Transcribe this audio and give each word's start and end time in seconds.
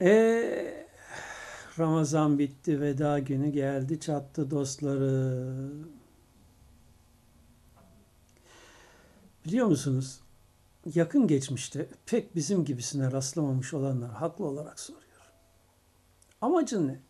E 0.00 0.86
Ramazan 1.78 2.38
bitti, 2.38 2.80
veda 2.80 3.18
günü 3.18 3.48
geldi, 3.48 4.00
çattı 4.00 4.50
dostları. 4.50 5.52
Biliyor 9.46 9.66
musunuz? 9.66 10.20
Yakın 10.94 11.26
geçmişte 11.26 11.88
pek 12.06 12.36
bizim 12.36 12.64
gibisine 12.64 13.12
rastlamamış 13.12 13.74
olanlar 13.74 14.10
haklı 14.10 14.44
olarak 14.44 14.80
soruyor. 14.80 15.32
Amacın 16.40 16.88
ne? 16.88 17.00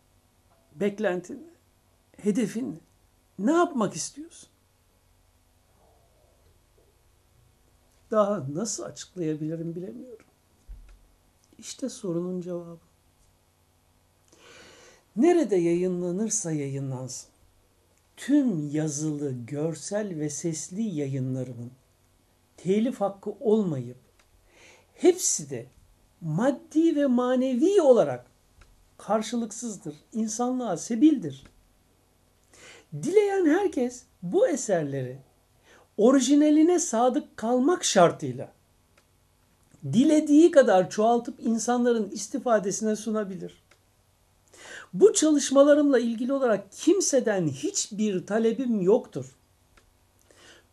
Beklentin 0.75 1.47
ne? 1.47 1.53
Hedefin 2.23 2.71
ne? 2.71 2.79
Ne 3.45 3.51
yapmak 3.51 3.95
istiyorsun? 3.95 4.49
Daha 8.11 8.45
nasıl 8.53 8.83
açıklayabilirim 8.83 9.75
bilemiyorum. 9.75 10.25
İşte 11.59 11.89
sorunun 11.89 12.41
cevabı. 12.41 12.77
Nerede 15.15 15.55
yayınlanırsa 15.55 16.51
yayınlansın. 16.51 17.29
Tüm 18.17 18.69
yazılı, 18.69 19.31
görsel 19.47 20.19
ve 20.19 20.29
sesli 20.29 20.81
yayınlarımın 20.81 21.71
telif 22.57 23.01
hakkı 23.01 23.31
olmayıp 23.39 23.97
hepsi 24.95 25.49
de 25.49 25.65
maddi 26.21 26.95
ve 26.95 27.05
manevi 27.05 27.81
olarak 27.81 28.25
karşılıksızdır. 28.97 29.95
İnsanlığa 30.13 30.77
sebildir. 30.77 31.43
Dileyen 32.93 33.45
herkes 33.45 34.03
bu 34.23 34.47
eserleri 34.47 35.17
orijinaline 35.97 36.79
sadık 36.79 37.37
kalmak 37.37 37.83
şartıyla 37.83 38.58
dilediği 39.83 40.51
kadar 40.51 40.89
çoğaltıp 40.89 41.35
insanların 41.39 42.09
istifadesine 42.09 42.95
sunabilir. 42.95 43.63
Bu 44.93 45.13
çalışmalarımla 45.13 45.99
ilgili 45.99 46.33
olarak 46.33 46.71
kimseden 46.71 47.47
hiçbir 47.47 48.25
talebim 48.25 48.81
yoktur. 48.81 49.35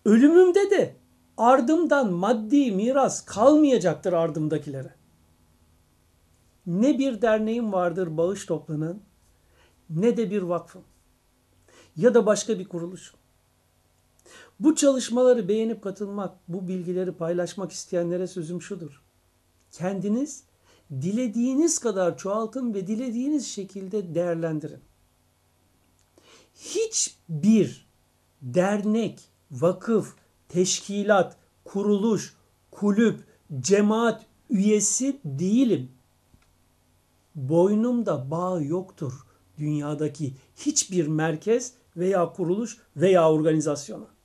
Ölümümde 0.04 0.70
de 0.70 0.96
ardımdan 1.36 2.12
maddi 2.12 2.72
miras 2.72 3.24
kalmayacaktır 3.24 4.12
ardımdakilere. 4.12 4.94
Ne 6.66 6.98
bir 6.98 7.22
derneğim 7.22 7.72
vardır 7.72 8.16
bağış 8.16 8.46
toplanan 8.46 9.00
ne 9.90 10.16
de 10.16 10.30
bir 10.30 10.42
vakfım 10.42 10.84
ya 11.96 12.14
da 12.14 12.26
başka 12.26 12.58
bir 12.58 12.68
kuruluş. 12.68 13.14
Bu 14.60 14.74
çalışmaları 14.74 15.48
beğenip 15.48 15.82
katılmak, 15.82 16.34
bu 16.48 16.68
bilgileri 16.68 17.12
paylaşmak 17.12 17.72
isteyenlere 17.72 18.26
sözüm 18.26 18.62
şudur. 18.62 19.02
Kendiniz 19.70 20.44
dilediğiniz 20.90 21.78
kadar 21.78 22.18
çoğaltın 22.18 22.74
ve 22.74 22.86
dilediğiniz 22.86 23.46
şekilde 23.46 24.14
değerlendirin. 24.14 24.80
Hiçbir 26.54 27.86
dernek, 28.42 29.20
vakıf, 29.50 30.14
teşkilat, 30.48 31.36
kuruluş, 31.64 32.36
kulüp, 32.70 33.24
cemaat 33.60 34.26
üyesi 34.50 35.20
değilim. 35.24 35.90
Boynumda 37.34 38.30
bağ 38.30 38.60
yoktur 38.60 39.12
dünyadaki 39.58 40.34
hiçbir 40.56 41.06
merkez 41.06 41.72
veya 41.96 42.32
kuruluş 42.32 42.78
veya 42.96 43.32
organizasyona. 43.32 44.15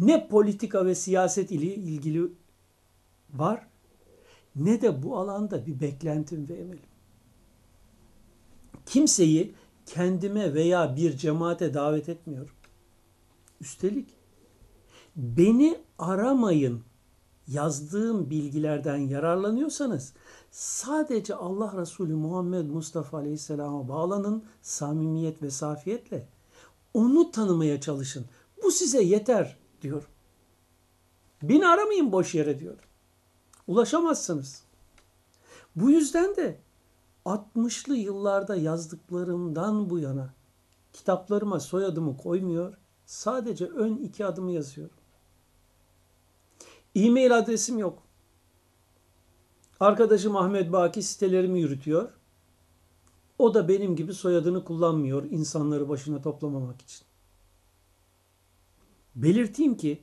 Ne 0.00 0.28
politika 0.28 0.86
ve 0.86 0.94
siyaset 0.94 1.50
ile 1.50 1.74
ilgili 1.74 2.32
var 3.34 3.66
ne 4.56 4.82
de 4.82 5.02
bu 5.02 5.18
alanda 5.18 5.66
bir 5.66 5.80
beklentim 5.80 6.48
ve 6.48 6.54
emelim. 6.54 6.90
Kimseyi 8.86 9.54
kendime 9.86 10.54
veya 10.54 10.96
bir 10.96 11.16
cemaate 11.16 11.74
davet 11.74 12.08
etmiyorum. 12.08 12.54
Üstelik 13.60 14.08
beni 15.16 15.78
aramayın 15.98 16.82
yazdığım 17.48 18.30
bilgilerden 18.30 18.96
yararlanıyorsanız 18.96 20.12
sadece 20.50 21.34
Allah 21.34 21.80
Resulü 21.80 22.14
Muhammed 22.14 22.66
Mustafa 22.66 23.18
Aleyhisselam'a 23.18 23.88
bağlanın 23.88 24.44
samimiyet 24.62 25.42
ve 25.42 25.50
safiyetle. 25.50 26.28
Onu 26.94 27.30
tanımaya 27.30 27.80
çalışın. 27.80 28.24
Bu 28.62 28.70
size 28.70 29.02
yeter 29.02 29.59
diyor. 29.82 30.08
Beni 31.42 31.68
aramayın 31.68 32.12
boş 32.12 32.34
yere 32.34 32.58
diyor. 32.58 32.78
Ulaşamazsınız. 33.66 34.64
Bu 35.76 35.90
yüzden 35.90 36.36
de 36.36 36.58
60'lı 37.26 37.96
yıllarda 37.96 38.56
yazdıklarımdan 38.56 39.90
bu 39.90 39.98
yana 39.98 40.34
kitaplarıma 40.92 41.60
soyadımı 41.60 42.16
koymuyor. 42.16 42.74
Sadece 43.06 43.66
ön 43.66 43.96
iki 43.96 44.26
adımı 44.26 44.52
yazıyorum. 44.52 44.96
E-mail 46.94 47.38
adresim 47.38 47.78
yok. 47.78 48.02
Arkadaşım 49.80 50.36
Ahmet 50.36 50.72
Baki 50.72 51.02
sitelerimi 51.02 51.60
yürütüyor. 51.60 52.08
O 53.38 53.54
da 53.54 53.68
benim 53.68 53.96
gibi 53.96 54.14
soyadını 54.14 54.64
kullanmıyor 54.64 55.24
insanları 55.24 55.88
başına 55.88 56.22
toplamamak 56.22 56.82
için. 56.82 57.09
Belirteyim 59.16 59.76
ki 59.76 60.02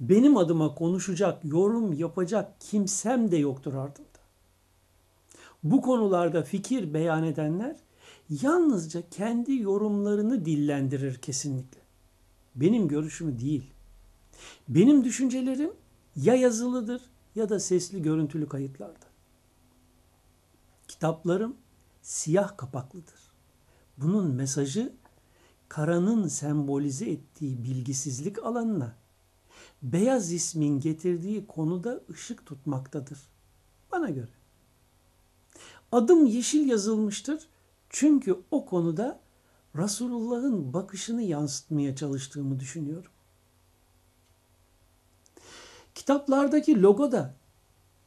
benim 0.00 0.36
adıma 0.36 0.74
konuşacak, 0.74 1.44
yorum 1.44 1.92
yapacak 1.92 2.60
kimsem 2.60 3.30
de 3.30 3.36
yoktur 3.36 3.74
ardında. 3.74 4.08
Bu 5.62 5.82
konularda 5.82 6.42
fikir 6.42 6.94
beyan 6.94 7.24
edenler 7.24 7.76
yalnızca 8.42 9.02
kendi 9.10 9.56
yorumlarını 9.56 10.44
dillendirir 10.44 11.14
kesinlikle. 11.18 11.80
Benim 12.54 12.88
görüşümü 12.88 13.40
değil. 13.40 13.70
Benim 14.68 15.04
düşüncelerim 15.04 15.72
ya 16.16 16.34
yazılıdır 16.34 17.02
ya 17.34 17.48
da 17.48 17.60
sesli 17.60 18.02
görüntülü 18.02 18.48
kayıtlarda. 18.48 19.06
Kitaplarım 20.88 21.56
siyah 22.02 22.56
kapaklıdır. 22.56 23.32
Bunun 23.98 24.34
mesajı 24.34 24.92
karanın 25.68 26.28
sembolize 26.28 27.10
ettiği 27.10 27.64
bilgisizlik 27.64 28.38
alanına 28.44 28.94
beyaz 29.82 30.32
ismin 30.32 30.80
getirdiği 30.80 31.46
konuda 31.46 32.00
ışık 32.10 32.46
tutmaktadır. 32.46 33.18
Bana 33.92 34.10
göre. 34.10 34.30
Adım 35.92 36.26
yeşil 36.26 36.68
yazılmıştır 36.68 37.48
çünkü 37.90 38.42
o 38.50 38.66
konuda 38.66 39.20
Resulullah'ın 39.76 40.72
bakışını 40.72 41.22
yansıtmaya 41.22 41.96
çalıştığımı 41.96 42.60
düşünüyorum. 42.60 43.10
Kitaplardaki 45.94 46.82
logo 46.82 47.12
da 47.12 47.34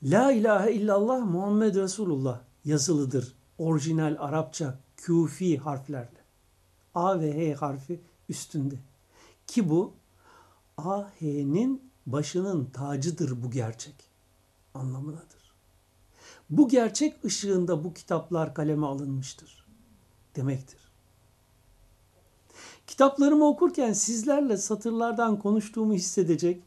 La 0.03 0.31
ilahe 0.31 0.73
illallah 0.73 1.25
Muhammed 1.25 1.75
Resulullah 1.75 2.41
yazılıdır. 2.65 3.35
Orijinal 3.57 4.15
Arapça 4.19 4.79
küfi 4.97 5.57
harflerle. 5.57 6.20
A 6.95 7.19
ve 7.19 7.51
H 7.51 7.55
harfi 7.55 7.99
üstünde. 8.29 8.75
Ki 9.47 9.69
bu 9.69 9.93
A, 10.77 11.03
H'nin 11.03 11.91
başının 12.05 12.65
tacıdır 12.65 13.43
bu 13.43 13.51
gerçek 13.51 13.95
anlamındadır. 14.73 15.51
Bu 16.49 16.67
gerçek 16.67 17.25
ışığında 17.25 17.83
bu 17.83 17.93
kitaplar 17.93 18.53
kaleme 18.53 18.85
alınmıştır 18.85 19.65
demektir. 20.35 20.91
Kitaplarımı 22.87 23.45
okurken 23.45 23.93
sizlerle 23.93 24.57
satırlardan 24.57 25.39
konuştuğumu 25.39 25.93
hissedecek 25.93 26.63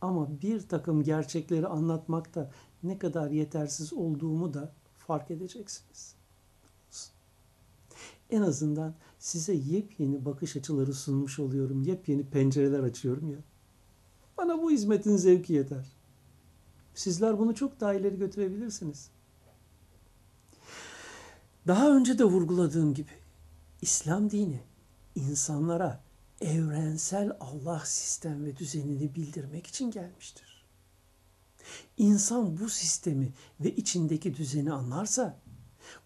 ama 0.00 0.28
bir 0.42 0.68
takım 0.68 1.02
gerçekleri 1.02 1.66
anlatmakta 1.66 2.50
ne 2.82 2.98
kadar 2.98 3.30
yetersiz 3.30 3.92
olduğumu 3.92 4.54
da 4.54 4.72
fark 4.98 5.30
edeceksiniz. 5.30 6.14
En 8.32 8.42
azından 8.42 8.94
size 9.18 9.52
yepyeni 9.52 10.24
bakış 10.24 10.56
açıları 10.56 10.94
sunmuş 10.94 11.38
oluyorum. 11.38 11.82
Yepyeni 11.82 12.26
pencereler 12.26 12.80
açıyorum 12.80 13.30
ya. 13.30 13.38
Bana 14.38 14.62
bu 14.62 14.70
hizmetin 14.70 15.16
zevki 15.16 15.52
yeter. 15.52 15.86
Sizler 16.94 17.38
bunu 17.38 17.54
çok 17.54 17.80
daha 17.80 17.94
ileri 17.94 18.18
götürebilirsiniz. 18.18 19.10
Daha 21.66 21.96
önce 21.96 22.18
de 22.18 22.24
vurguladığım 22.24 22.94
gibi 22.94 23.10
İslam 23.82 24.30
dini 24.30 24.60
insanlara 25.14 26.00
evrensel 26.40 27.36
Allah 27.40 27.82
sistem 27.84 28.44
ve 28.44 28.56
düzenini 28.56 29.14
bildirmek 29.14 29.66
için 29.66 29.90
gelmiştir. 29.90 30.64
İnsan 31.96 32.58
bu 32.58 32.68
sistemi 32.68 33.32
ve 33.60 33.76
içindeki 33.76 34.36
düzeni 34.36 34.72
anlarsa 34.72 35.41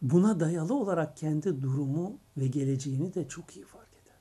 buna 0.02 0.40
dayalı 0.40 0.74
olarak 0.74 1.16
kendi 1.16 1.62
durumu 1.62 2.18
ve 2.36 2.46
geleceğini 2.46 3.14
de 3.14 3.28
çok 3.28 3.56
iyi 3.56 3.64
fark 3.64 3.88
eder. 4.02 4.20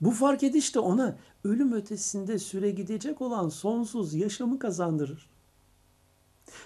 Bu 0.00 0.10
fark 0.10 0.42
ediş 0.42 0.74
de 0.74 0.78
ona 0.80 1.18
ölüm 1.44 1.72
ötesinde 1.72 2.38
süre 2.38 2.70
gidecek 2.70 3.22
olan 3.22 3.48
sonsuz 3.48 4.14
yaşamı 4.14 4.58
kazandırır. 4.58 5.30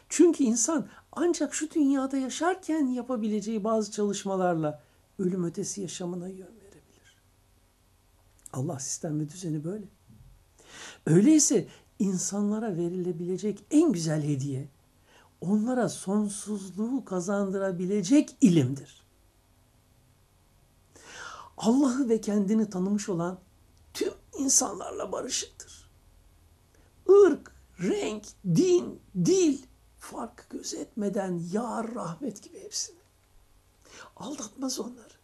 Çünkü 0.08 0.44
insan 0.44 0.88
ancak 1.12 1.54
şu 1.54 1.70
dünyada 1.70 2.16
yaşarken 2.16 2.86
yapabileceği 2.86 3.64
bazı 3.64 3.92
çalışmalarla 3.92 4.82
ölüm 5.18 5.44
ötesi 5.44 5.80
yaşamına 5.80 6.28
yön 6.28 6.38
verebilir. 6.38 7.16
Allah 8.52 8.78
sistem 8.78 9.20
ve 9.20 9.28
düzeni 9.28 9.64
böyle. 9.64 9.84
Öyleyse 11.06 11.68
insanlara 11.98 12.76
verilebilecek 12.76 13.64
en 13.70 13.92
güzel 13.92 14.22
hediye 14.22 14.68
onlara 15.40 15.88
sonsuzluğu 15.88 17.04
kazandırabilecek 17.04 18.36
ilimdir. 18.40 19.00
Allah'ı 21.56 22.08
ve 22.08 22.20
kendini 22.20 22.70
tanımış 22.70 23.08
olan 23.08 23.38
tüm 23.94 24.12
insanlarla 24.38 25.12
barışıktır. 25.12 25.90
Irk, 27.08 27.52
renk, 27.80 28.24
din, 28.44 29.00
dil 29.24 29.62
fark 29.98 30.50
gözetmeden 30.50 31.42
yar 31.52 31.94
rahmet 31.94 32.42
gibi 32.42 32.60
hepsini. 32.60 33.00
Aldatmaz 34.16 34.80
onları. 34.80 35.20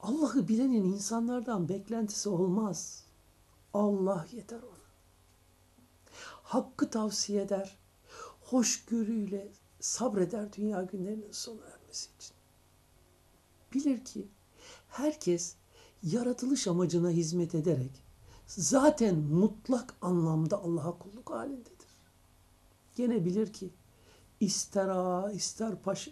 Allah'ı 0.00 0.48
bilenin 0.48 0.84
insanlardan 0.84 1.68
beklentisi 1.68 2.28
olmaz. 2.28 3.04
Allah 3.74 4.26
yeter 4.32 4.56
ona. 4.62 4.86
Hakkı 6.42 6.90
tavsiye 6.90 7.42
eder. 7.42 7.78
Hoşgörüyle 8.50 9.48
sabreder 9.80 10.52
dünya 10.52 10.82
günlerinin 10.82 11.32
sona 11.32 11.60
ermesi 11.60 12.10
için. 12.16 12.36
Bilir 13.74 14.04
ki 14.04 14.28
herkes 14.88 15.54
yaratılış 16.02 16.68
amacına 16.68 17.10
hizmet 17.10 17.54
ederek 17.54 17.90
zaten 18.46 19.16
mutlak 19.16 19.94
anlamda 20.02 20.58
Allah'a 20.58 20.98
kulluk 20.98 21.30
halindedir. 21.30 21.86
Gene 22.96 23.24
bilir 23.24 23.52
ki 23.52 23.70
ister 24.40 24.88
ağa, 24.88 25.32
ister 25.32 25.82
paşa, 25.82 26.10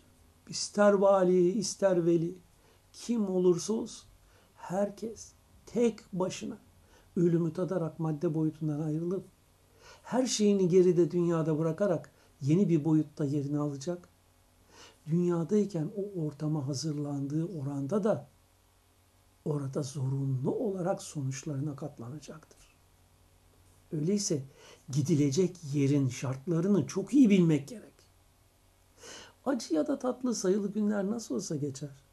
ister 0.48 0.92
vali, 0.92 1.50
ister 1.52 2.06
veli, 2.06 2.38
kim 2.92 3.30
olursa 3.30 3.72
olsun 3.72 4.08
herkes 4.56 5.32
tek 5.66 6.00
başına 6.12 6.58
ölümü 7.16 7.52
tadarak 7.52 7.98
madde 7.98 8.34
boyutundan 8.34 8.80
ayrılıp 8.80 9.24
her 10.02 10.26
şeyini 10.26 10.68
geride 10.68 11.10
dünyada 11.10 11.58
bırakarak 11.58 12.13
yeni 12.46 12.68
bir 12.68 12.84
boyutta 12.84 13.24
yerini 13.24 13.58
alacak. 13.58 14.08
Dünyadayken 15.06 15.90
o 15.96 16.24
ortama 16.26 16.66
hazırlandığı 16.66 17.44
oranda 17.44 18.04
da 18.04 18.28
orada 19.44 19.82
zorunlu 19.82 20.54
olarak 20.54 21.02
sonuçlarına 21.02 21.76
katlanacaktır. 21.76 22.74
Öyleyse 23.92 24.42
gidilecek 24.92 25.56
yerin 25.72 26.08
şartlarını 26.08 26.86
çok 26.86 27.14
iyi 27.14 27.30
bilmek 27.30 27.68
gerek. 27.68 27.94
Acı 29.44 29.74
ya 29.74 29.86
da 29.86 29.98
tatlı 29.98 30.34
sayılı 30.34 30.72
günler 30.72 31.06
nasıl 31.06 31.34
olsa 31.34 31.56
geçer. 31.56 32.04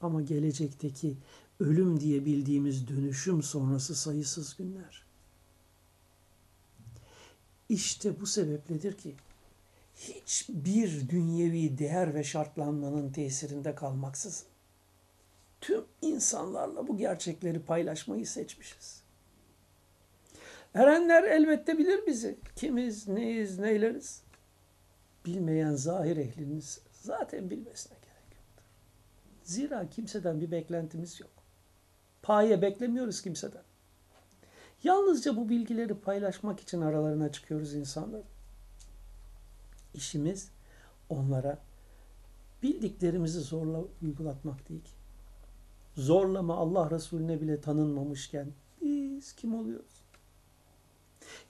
Ama 0.00 0.22
gelecekteki 0.22 1.16
ölüm 1.60 2.00
diye 2.00 2.24
bildiğimiz 2.24 2.88
dönüşüm 2.88 3.42
sonrası 3.42 3.94
sayısız 3.94 4.56
günler. 4.56 5.02
İşte 7.68 8.20
bu 8.20 8.26
sebepledir 8.26 8.98
ki 8.98 9.14
hiçbir 10.08 11.08
dünyevi 11.08 11.78
değer 11.78 12.14
ve 12.14 12.24
şartlanmanın 12.24 13.12
tesirinde 13.12 13.74
kalmaksızın 13.74 14.46
tüm 15.60 15.84
insanlarla 16.02 16.88
bu 16.88 16.96
gerçekleri 16.96 17.62
paylaşmayı 17.62 18.26
seçmişiz. 18.26 19.02
Erenler 20.74 21.22
elbette 21.22 21.78
bilir 21.78 22.06
bizi. 22.06 22.38
Kimiz, 22.56 23.08
neyiz, 23.08 23.58
neyleriz. 23.58 24.22
Bilmeyen 25.26 25.74
zahir 25.74 26.16
ehliniz 26.16 26.80
zaten 26.92 27.50
bilmesine 27.50 27.94
gerek 28.02 28.36
yoktur. 28.36 28.64
Zira 29.42 29.90
kimseden 29.90 30.40
bir 30.40 30.50
beklentimiz 30.50 31.20
yok. 31.20 31.30
Paye 32.22 32.62
beklemiyoruz 32.62 33.22
kimseden. 33.22 33.62
Yalnızca 34.82 35.36
bu 35.36 35.48
bilgileri 35.48 35.94
paylaşmak 35.94 36.60
için 36.60 36.80
aralarına 36.80 37.32
çıkıyoruz 37.32 37.74
insanlar. 37.74 38.22
İşimiz 39.94 40.50
onlara 41.08 41.58
bildiklerimizi 42.62 43.40
zorla 43.40 43.80
uygulatmak 44.02 44.68
değil. 44.68 44.88
Zorlama 45.96 46.56
Allah 46.56 46.90
Resulüne 46.90 47.40
bile 47.40 47.60
tanınmamışken 47.60 48.52
biz 48.82 49.32
kim 49.32 49.54
oluyoruz? 49.54 50.02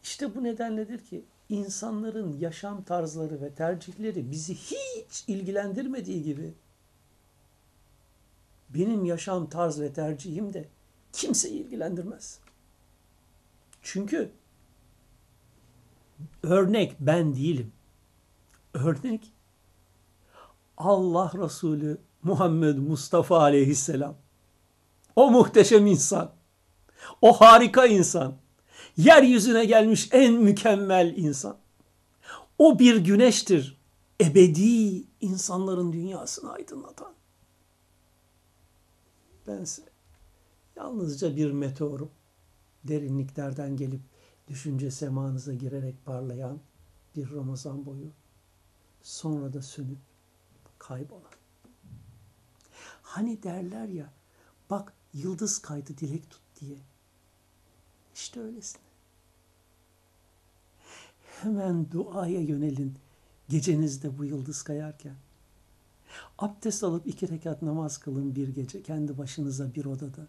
İşte 0.03 0.35
bu 0.35 0.45
nedenledir 0.45 1.05
ki 1.05 1.25
insanların 1.49 2.39
yaşam 2.39 2.83
tarzları 2.83 3.41
ve 3.41 3.55
tercihleri 3.55 4.31
bizi 4.31 4.55
hiç 4.55 5.25
ilgilendirmediği 5.29 6.23
gibi 6.23 6.55
benim 8.71 9.05
yaşam 9.05 9.49
tarz 9.49 9.81
ve 9.81 9.93
tercihim 9.93 10.53
de 10.53 10.69
kimseyi 11.13 11.55
ilgilendirmez. 11.55 12.41
Çünkü 13.83 14.31
örnek 16.43 16.97
ben 17.01 17.35
değilim. 17.35 17.73
Örnek 18.75 19.33
Allah 20.77 21.33
Resulü 21.35 21.99
Muhammed 22.23 22.79
Mustafa 22.79 23.39
Aleyhisselam. 23.39 24.17
O 25.17 25.31
muhteşem 25.31 25.87
insan. 25.87 26.33
O 27.23 27.33
harika 27.33 27.87
insan. 27.87 28.35
Yeryüzüne 28.97 29.65
gelmiş 29.65 30.09
en 30.13 30.35
mükemmel 30.35 31.15
insan. 31.17 31.57
O 32.59 32.79
bir 32.79 32.97
güneştir. 32.97 33.79
Ebedi 34.21 35.05
insanların 35.21 35.93
dünyasını 35.93 36.53
aydınlatan. 36.53 37.13
Bense 39.47 39.83
yalnızca 40.77 41.37
bir 41.37 41.51
meteorum. 41.51 42.11
Derinliklerden 42.85 43.77
gelip 43.77 44.01
düşünce 44.49 44.91
semanıza 44.91 45.55
girerek 45.55 46.05
parlayan 46.05 46.61
bir 47.17 47.33
Ramazan 47.33 47.87
boyu. 47.87 48.11
Sonra 49.03 49.53
da 49.53 49.63
sönüp 49.63 49.99
kaybolan. 50.79 51.33
Hani 53.03 53.43
derler 53.43 53.89
ya 53.89 54.13
bak 54.71 54.93
yıldız 55.15 55.59
kaydı 55.59 55.99
dilek 55.99 56.31
tut 56.31 56.43
diye. 56.61 56.79
İşte 58.15 58.41
öylesine. 58.41 58.83
Hemen 61.43 61.91
duaya 61.91 62.41
yönelin 62.41 62.99
gecenizde 63.49 64.19
bu 64.19 64.25
yıldız 64.25 64.63
kayarken. 64.63 65.15
Abdest 66.39 66.85
alıp 66.85 67.07
iki 67.07 67.29
rekat 67.29 67.63
namaz 67.63 67.99
kılın 67.99 68.35
bir 68.35 68.49
gece 68.49 68.83
kendi 68.83 69.19
başınıza 69.19 69.75
bir 69.75 69.85
odada. 69.85 70.27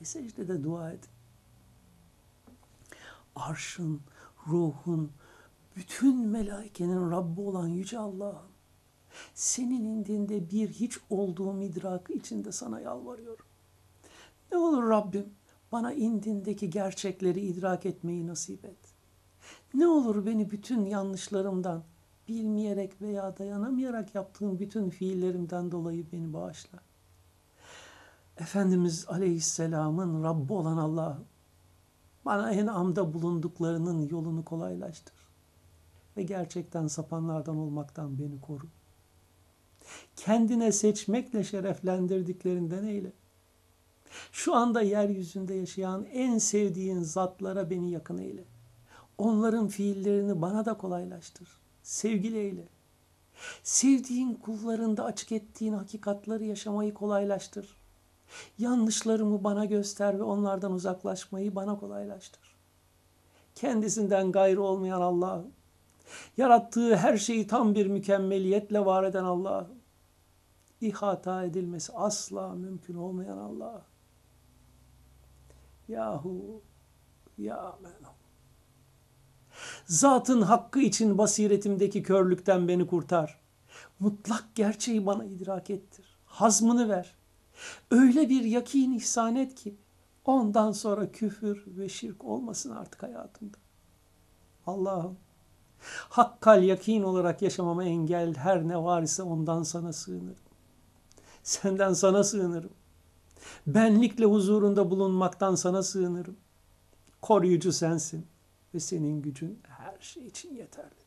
Ve 0.00 0.04
secdede 0.04 0.64
dua 0.64 0.92
edin. 0.92 1.10
Arşın, 3.36 4.00
ruhun, 4.46 5.12
bütün 5.76 6.26
melaikenin 6.26 7.10
Rabbi 7.10 7.40
olan 7.40 7.68
Yüce 7.68 7.98
Allah'ım. 7.98 8.52
Senin 9.34 9.84
indinde 9.84 10.50
bir 10.50 10.68
hiç 10.68 10.98
olduğum 11.10 11.62
idrakı 11.62 12.12
içinde 12.12 12.52
sana 12.52 12.80
yalvarıyorum. 12.80 13.44
Ne 14.52 14.58
olur 14.58 14.90
Rabbim 14.90 15.26
bana 15.72 15.92
indindeki 15.92 16.70
gerçekleri 16.70 17.40
idrak 17.40 17.86
etmeyi 17.86 18.26
nasip 18.26 18.64
et. 18.64 18.78
Ne 19.74 19.86
olur 19.86 20.26
beni 20.26 20.50
bütün 20.50 20.84
yanlışlarımdan, 20.84 21.82
bilmeyerek 22.28 23.02
veya 23.02 23.38
dayanamayarak 23.38 24.14
yaptığım 24.14 24.58
bütün 24.58 24.90
fiillerimden 24.90 25.70
dolayı 25.70 26.12
beni 26.12 26.32
bağışla. 26.32 26.78
Efendimiz 28.36 29.08
Aleyhisselam'ın 29.08 30.24
Rabbi 30.24 30.52
olan 30.52 30.76
Allah'ım, 30.76 31.24
bana 32.24 32.52
en 32.52 32.66
amda 32.66 33.14
bulunduklarının 33.14 34.08
yolunu 34.08 34.44
kolaylaştır. 34.44 35.21
Ve 36.16 36.22
gerçekten 36.22 36.86
sapanlardan 36.86 37.56
olmaktan 37.56 38.18
beni 38.18 38.40
koru. 38.40 38.66
Kendine 40.16 40.72
seçmekle 40.72 41.44
şereflendirdiklerinden 41.44 42.84
eyle. 42.84 43.12
Şu 44.32 44.54
anda 44.54 44.82
yeryüzünde 44.82 45.54
yaşayan 45.54 46.04
en 46.04 46.38
sevdiğin 46.38 47.02
zatlara 47.02 47.70
beni 47.70 47.90
yakın 47.90 48.18
eyle. 48.18 48.44
Onların 49.18 49.68
fiillerini 49.68 50.42
bana 50.42 50.64
da 50.64 50.74
kolaylaştır. 50.74 51.48
Sevgili 51.82 52.38
eyle. 52.38 52.68
Sevdiğin 53.62 54.34
kullarında 54.34 55.04
açık 55.04 55.32
ettiğin 55.32 55.72
hakikatları 55.72 56.44
yaşamayı 56.44 56.94
kolaylaştır. 56.94 57.76
Yanlışlarımı 58.58 59.44
bana 59.44 59.64
göster 59.64 60.18
ve 60.18 60.22
onlardan 60.22 60.72
uzaklaşmayı 60.72 61.54
bana 61.54 61.78
kolaylaştır. 61.78 62.56
Kendisinden 63.54 64.32
gayrı 64.32 64.62
olmayan 64.62 65.00
Allah'ım, 65.00 65.52
yarattığı 66.36 66.96
her 66.96 67.16
şeyi 67.16 67.46
tam 67.46 67.74
bir 67.74 67.86
mükemmeliyetle 67.86 68.84
var 68.84 69.04
eden 69.04 69.24
Allah'ım, 69.24 69.78
ihata 70.80 71.44
edilmesi 71.44 71.92
asla 71.92 72.54
mümkün 72.54 72.94
olmayan 72.94 73.38
Allah'ım, 73.38 73.82
Yahu 75.88 76.62
ya 77.38 77.76
men 77.82 77.92
Zatın 79.86 80.42
hakkı 80.42 80.80
için 80.80 81.18
basiretimdeki 81.18 82.02
körlükten 82.02 82.68
beni 82.68 82.86
kurtar. 82.86 83.40
Mutlak 84.00 84.44
gerçeği 84.54 85.06
bana 85.06 85.24
idrak 85.24 85.70
ettir. 85.70 86.18
Hazmını 86.26 86.88
ver. 86.88 87.14
Öyle 87.90 88.28
bir 88.28 88.44
yakin 88.44 88.92
ihsan 88.92 89.36
et 89.36 89.54
ki 89.54 89.76
ondan 90.24 90.72
sonra 90.72 91.12
küfür 91.12 91.64
ve 91.66 91.88
şirk 91.88 92.24
olmasın 92.24 92.70
artık 92.70 93.02
hayatımda. 93.02 93.58
Allah'ım 94.66 95.16
hakkal 96.08 96.62
yakin 96.62 97.02
olarak 97.02 97.42
yaşamama 97.42 97.84
engel 97.84 98.34
her 98.34 98.68
ne 98.68 98.82
var 98.82 99.02
ise 99.02 99.22
ondan 99.22 99.62
sana 99.62 99.92
sığınırım. 99.92 100.42
Senden 101.42 101.92
sana 101.92 102.24
sığınırım. 102.24 102.72
Benlikle 103.66 104.24
huzurunda 104.24 104.90
bulunmaktan 104.90 105.54
sana 105.54 105.82
sığınırım. 105.82 106.36
Koruyucu 107.22 107.72
sensin 107.72 108.26
ve 108.74 108.80
senin 108.80 109.22
gücün 109.22 109.60
her 109.68 110.00
şey 110.00 110.26
için 110.26 110.54
yeterlidir. 110.54 111.02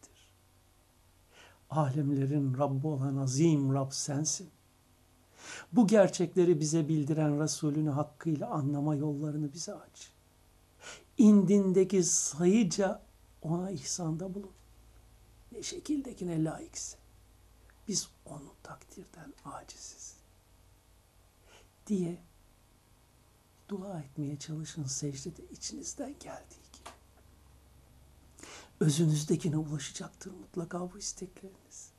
Alemlerin 1.69 2.57
Rabbi 2.57 2.87
olan 2.87 3.17
azim 3.17 3.73
Rab 3.73 3.91
sensin. 3.91 4.49
Bu 5.73 5.87
gerçekleri 5.87 6.59
bize 6.59 6.87
bildiren 6.87 7.41
Resulünü 7.41 7.89
hakkıyla 7.89 8.49
anlama 8.49 8.95
yollarını 8.95 9.53
bize 9.53 9.73
aç. 9.73 10.11
İndindeki 11.17 12.03
sayıca 12.03 13.01
ona 13.41 13.71
ihsanda 13.71 14.33
bulun. 14.33 14.51
Ne 15.55 15.63
şekildekine 15.63 16.43
layıksın. 16.43 16.99
Biz 17.87 18.09
onu 18.25 18.55
takdirden 18.63 19.33
aciziz. 19.45 20.15
Diye 21.87 22.17
dua 23.69 23.99
etmeye 23.99 24.39
çalışın 24.39 24.85
secdede 24.85 25.43
içinizden 25.51 26.15
geldiği 26.19 26.65
gibi. 26.73 26.89
Özünüzdekine 28.79 29.57
ulaşacaktır 29.57 30.31
mutlaka 30.31 30.93
bu 30.93 30.97
istekleriniz. 30.97 31.89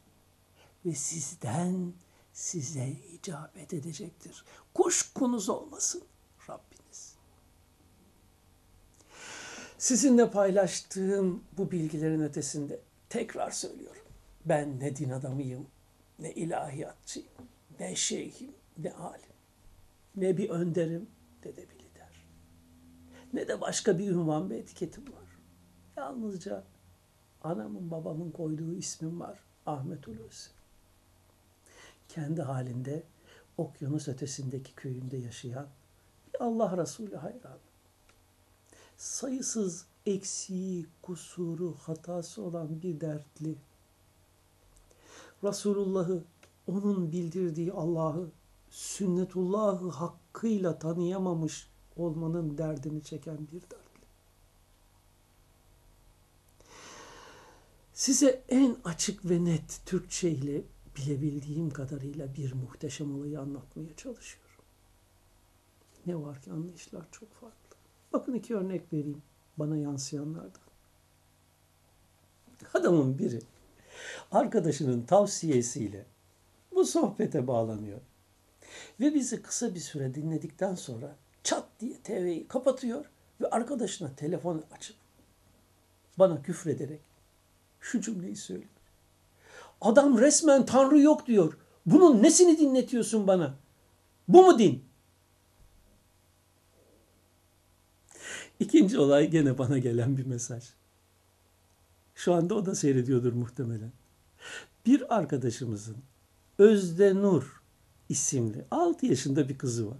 Ve 0.86 0.94
sizden 0.94 1.92
size 2.32 2.88
icabet 2.88 3.74
edecektir. 3.74 4.44
Kuşkunuz 4.74 5.48
olmasın 5.48 6.02
Rabbiniz. 6.50 7.14
Sizinle 9.78 10.30
paylaştığım 10.30 11.44
bu 11.58 11.70
bilgilerin 11.70 12.22
ötesinde 12.22 12.85
tekrar 13.08 13.50
söylüyorum. 13.50 14.02
Ben 14.44 14.80
ne 14.80 14.96
din 14.96 15.10
adamıyım, 15.10 15.66
ne 16.18 16.32
ilahiyatçıyım, 16.32 17.28
ne 17.80 17.96
şeyhim, 17.96 18.50
ne 18.78 18.92
alim, 18.92 19.36
ne 20.16 20.36
bir 20.36 20.50
önderim, 20.50 21.08
ne 21.44 21.56
de 21.56 21.62
bir 21.70 21.74
lider. 21.74 22.24
Ne 23.32 23.48
de 23.48 23.60
başka 23.60 23.98
bir 23.98 24.10
ünvan 24.10 24.50
ve 24.50 24.58
etiketim 24.58 25.04
var. 25.04 25.38
Yalnızca 25.96 26.64
anamın 27.42 27.90
babamın 27.90 28.30
koyduğu 28.30 28.74
ismim 28.74 29.20
var. 29.20 29.38
Ahmet 29.66 30.06
Hulusi. 30.06 30.50
Kendi 32.08 32.42
halinde 32.42 33.02
okyanus 33.58 34.08
ötesindeki 34.08 34.74
köyünde 34.74 35.16
yaşayan 35.16 35.68
bir 36.34 36.44
Allah 36.44 36.76
Resulü 36.76 37.16
hayran. 37.16 37.58
Sayısız 38.96 39.86
eksiği, 40.06 40.86
kusuru, 41.02 41.74
hatası 41.74 42.42
olan 42.42 42.82
bir 42.82 43.00
dertli. 43.00 43.56
Resulullah'ı, 45.44 46.24
onun 46.66 47.12
bildirdiği 47.12 47.72
Allah'ı, 47.72 48.30
sünnetullahı 48.70 49.88
hakkıyla 49.88 50.78
tanıyamamış 50.78 51.68
olmanın 51.96 52.58
derdini 52.58 53.02
çeken 53.02 53.38
bir 53.38 53.60
dertli. 53.60 54.06
Size 57.92 58.44
en 58.48 58.76
açık 58.84 59.30
ve 59.30 59.44
net 59.44 59.80
Türkçe 59.86 60.30
ile 60.30 60.64
bilebildiğim 60.96 61.70
kadarıyla 61.70 62.34
bir 62.34 62.52
muhteşem 62.52 63.14
olayı 63.14 63.40
anlatmaya 63.40 63.96
çalışıyorum. 63.96 64.64
Ne 66.06 66.16
var 66.16 66.42
ki 66.42 66.52
anlayışlar 66.52 67.06
çok 67.12 67.34
farklı. 67.34 67.76
Bakın 68.12 68.34
iki 68.34 68.56
örnek 68.56 68.92
vereyim 68.92 69.22
bana 69.58 69.76
yansıyanlardan. 69.76 70.66
Adamın 72.74 73.18
biri 73.18 73.40
arkadaşının 74.32 75.02
tavsiyesiyle 75.02 76.04
bu 76.74 76.84
sohbete 76.84 77.46
bağlanıyor. 77.46 78.00
Ve 79.00 79.14
bizi 79.14 79.42
kısa 79.42 79.74
bir 79.74 79.80
süre 79.80 80.14
dinledikten 80.14 80.74
sonra 80.74 81.16
çat 81.42 81.64
diye 81.80 81.96
TV'yi 81.96 82.48
kapatıyor 82.48 83.04
ve 83.40 83.50
arkadaşına 83.50 84.14
telefon 84.16 84.62
açıp 84.72 84.96
bana 86.18 86.42
küfrederek 86.42 87.00
şu 87.80 88.00
cümleyi 88.00 88.36
söylüyor. 88.36 88.70
Adam 89.80 90.18
resmen 90.18 90.66
Tanrı 90.66 90.98
yok 90.98 91.26
diyor. 91.26 91.58
Bunun 91.86 92.22
nesini 92.22 92.58
dinletiyorsun 92.58 93.26
bana? 93.26 93.54
Bu 94.28 94.44
mu 94.44 94.58
din? 94.58 94.84
İkinci 98.60 98.98
olay 98.98 99.30
gene 99.30 99.58
bana 99.58 99.78
gelen 99.78 100.16
bir 100.16 100.26
mesaj. 100.26 100.64
Şu 102.14 102.34
anda 102.34 102.54
o 102.54 102.66
da 102.66 102.74
seyrediyordur 102.74 103.32
muhtemelen. 103.32 103.92
Bir 104.86 105.16
arkadaşımızın 105.16 105.96
Özde 106.58 107.14
Nur 107.14 107.62
isimli 108.08 108.64
6 108.70 109.06
yaşında 109.06 109.48
bir 109.48 109.58
kızı 109.58 109.90
var. 109.90 109.98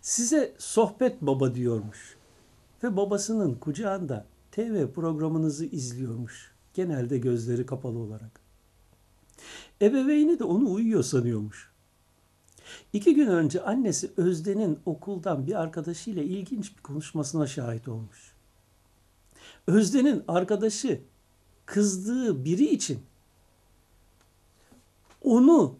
Size 0.00 0.54
sohbet 0.58 1.22
baba 1.22 1.54
diyormuş. 1.54 2.16
Ve 2.82 2.96
babasının 2.96 3.54
kucağında 3.54 4.26
TV 4.52 4.92
programınızı 4.92 5.66
izliyormuş. 5.66 6.54
Genelde 6.74 7.18
gözleri 7.18 7.66
kapalı 7.66 7.98
olarak. 7.98 8.40
Ebeveyni 9.82 10.38
de 10.38 10.44
onu 10.44 10.72
uyuyor 10.72 11.02
sanıyormuş. 11.02 11.70
İki 12.92 13.14
gün 13.14 13.26
önce 13.26 13.62
annesi 13.62 14.10
Özde'nin 14.16 14.78
okuldan 14.86 15.46
bir 15.46 15.60
arkadaşıyla 15.60 16.22
ilginç 16.22 16.76
bir 16.76 16.82
konuşmasına 16.82 17.46
şahit 17.46 17.88
olmuş. 17.88 18.32
Özde'nin 19.66 20.24
arkadaşı 20.28 21.00
kızdığı 21.66 22.44
biri 22.44 22.64
için 22.64 23.02
onu 25.22 25.74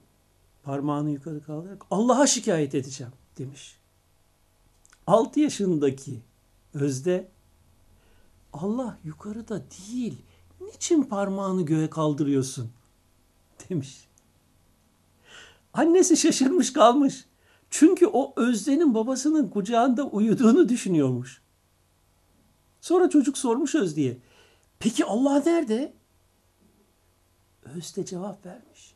parmağını 0.62 1.10
yukarı 1.10 1.42
kaldırarak 1.42 1.86
Allah'a 1.90 2.26
şikayet 2.26 2.74
edeceğim 2.74 3.12
demiş. 3.38 3.78
6 5.06 5.40
yaşındaki 5.40 6.20
Özde 6.74 7.28
Allah 8.52 8.98
yukarıda 9.04 9.62
değil 9.70 10.22
niçin 10.60 11.02
parmağını 11.02 11.62
göğe 11.62 11.90
kaldırıyorsun 11.90 12.70
demiş. 13.68 14.08
Annesi 15.76 16.16
şaşırmış 16.16 16.72
kalmış. 16.72 17.24
Çünkü 17.70 18.06
o 18.06 18.32
Özde'nin 18.36 18.94
babasının 18.94 19.48
kucağında 19.50 20.04
uyuduğunu 20.04 20.68
düşünüyormuş. 20.68 21.42
Sonra 22.80 23.10
çocuk 23.10 23.38
sormuş 23.38 23.74
Özde'ye. 23.74 24.18
Peki 24.78 25.04
Allah 25.04 25.42
nerede? 25.46 25.92
Özde 27.62 28.04
cevap 28.04 28.46
vermiş. 28.46 28.94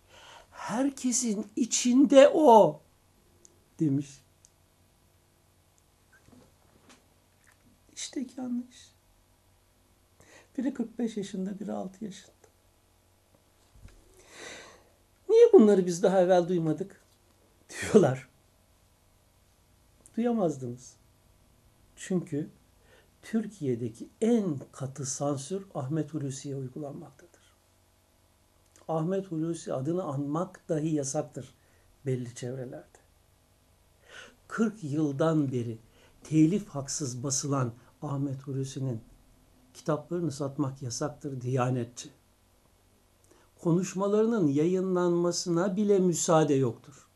Herkesin 0.51 1.47
içinde 1.57 2.29
o 2.29 2.81
demiş. 3.81 4.09
İşte 7.97 8.27
yanlış. 8.37 8.93
Biri 10.59 10.75
45 10.75 11.17
yaşında, 11.17 11.61
biri 11.61 11.73
6 11.73 12.05
yaşında. 12.05 12.41
Niye 15.29 15.50
bunları 15.61 15.87
biz 15.87 16.03
daha 16.03 16.21
evvel 16.21 16.49
duymadık? 16.49 17.01
Diyorlar. 17.71 18.29
Duyamazdınız. 20.17 20.97
Çünkü 21.97 22.51
Türkiye'deki 23.23 24.09
en 24.21 24.59
katı 24.73 25.07
sansür 25.07 25.67
Ahmet 25.75 26.15
Hulusi'ye 26.15 26.57
uygulanmaktadır. 26.57 27.41
Ahmet 28.89 29.31
Hulusi 29.31 29.75
adını 29.75 30.03
anmak 30.03 30.69
dahi 30.69 30.95
yasaktır 30.95 31.55
belli 32.07 32.35
çevrelerde. 32.35 32.99
40 34.49 34.85
yıldan 34.85 35.53
beri 35.53 35.79
telif 36.25 36.69
haksız 36.69 37.23
basılan 37.23 37.73
Ahmet 38.03 38.43
Hulusi'nin 38.43 39.01
kitaplarını 39.75 40.33
satmak 40.33 40.83
yasaktır 40.83 41.41
Diyanetçi 41.41 42.11
konuşmalarının 43.61 44.49
yayınlanmasına 44.49 45.77
bile 45.77 45.99
müsaade 45.99 46.55
yoktur. 46.55 47.09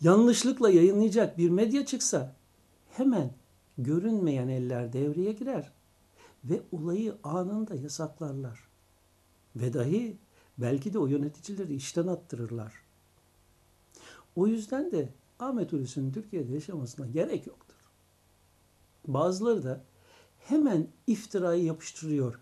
Yanlışlıkla 0.00 0.70
yayınlayacak 0.70 1.38
bir 1.38 1.50
medya 1.50 1.86
çıksa 1.86 2.36
hemen 2.90 3.32
görünmeyen 3.78 4.48
eller 4.48 4.92
devreye 4.92 5.32
girer 5.32 5.72
ve 6.44 6.62
olayı 6.72 7.16
anında 7.22 7.74
yasaklarlar. 7.74 8.68
Ve 9.56 9.72
dahi 9.72 10.16
belki 10.58 10.92
de 10.92 10.98
o 10.98 11.06
yöneticileri 11.06 11.74
işten 11.74 12.06
attırırlar. 12.06 12.74
O 14.36 14.46
yüzden 14.46 14.92
de 14.92 15.08
Ahmet 15.38 15.72
Hulusi'nin 15.72 16.12
Türkiye'de 16.12 16.52
yaşamasına 16.52 17.06
gerek 17.06 17.46
yoktur. 17.46 17.76
Bazıları 19.06 19.62
da 19.62 19.84
hemen 20.38 20.88
iftirayı 21.06 21.64
yapıştırıyor. 21.64 22.40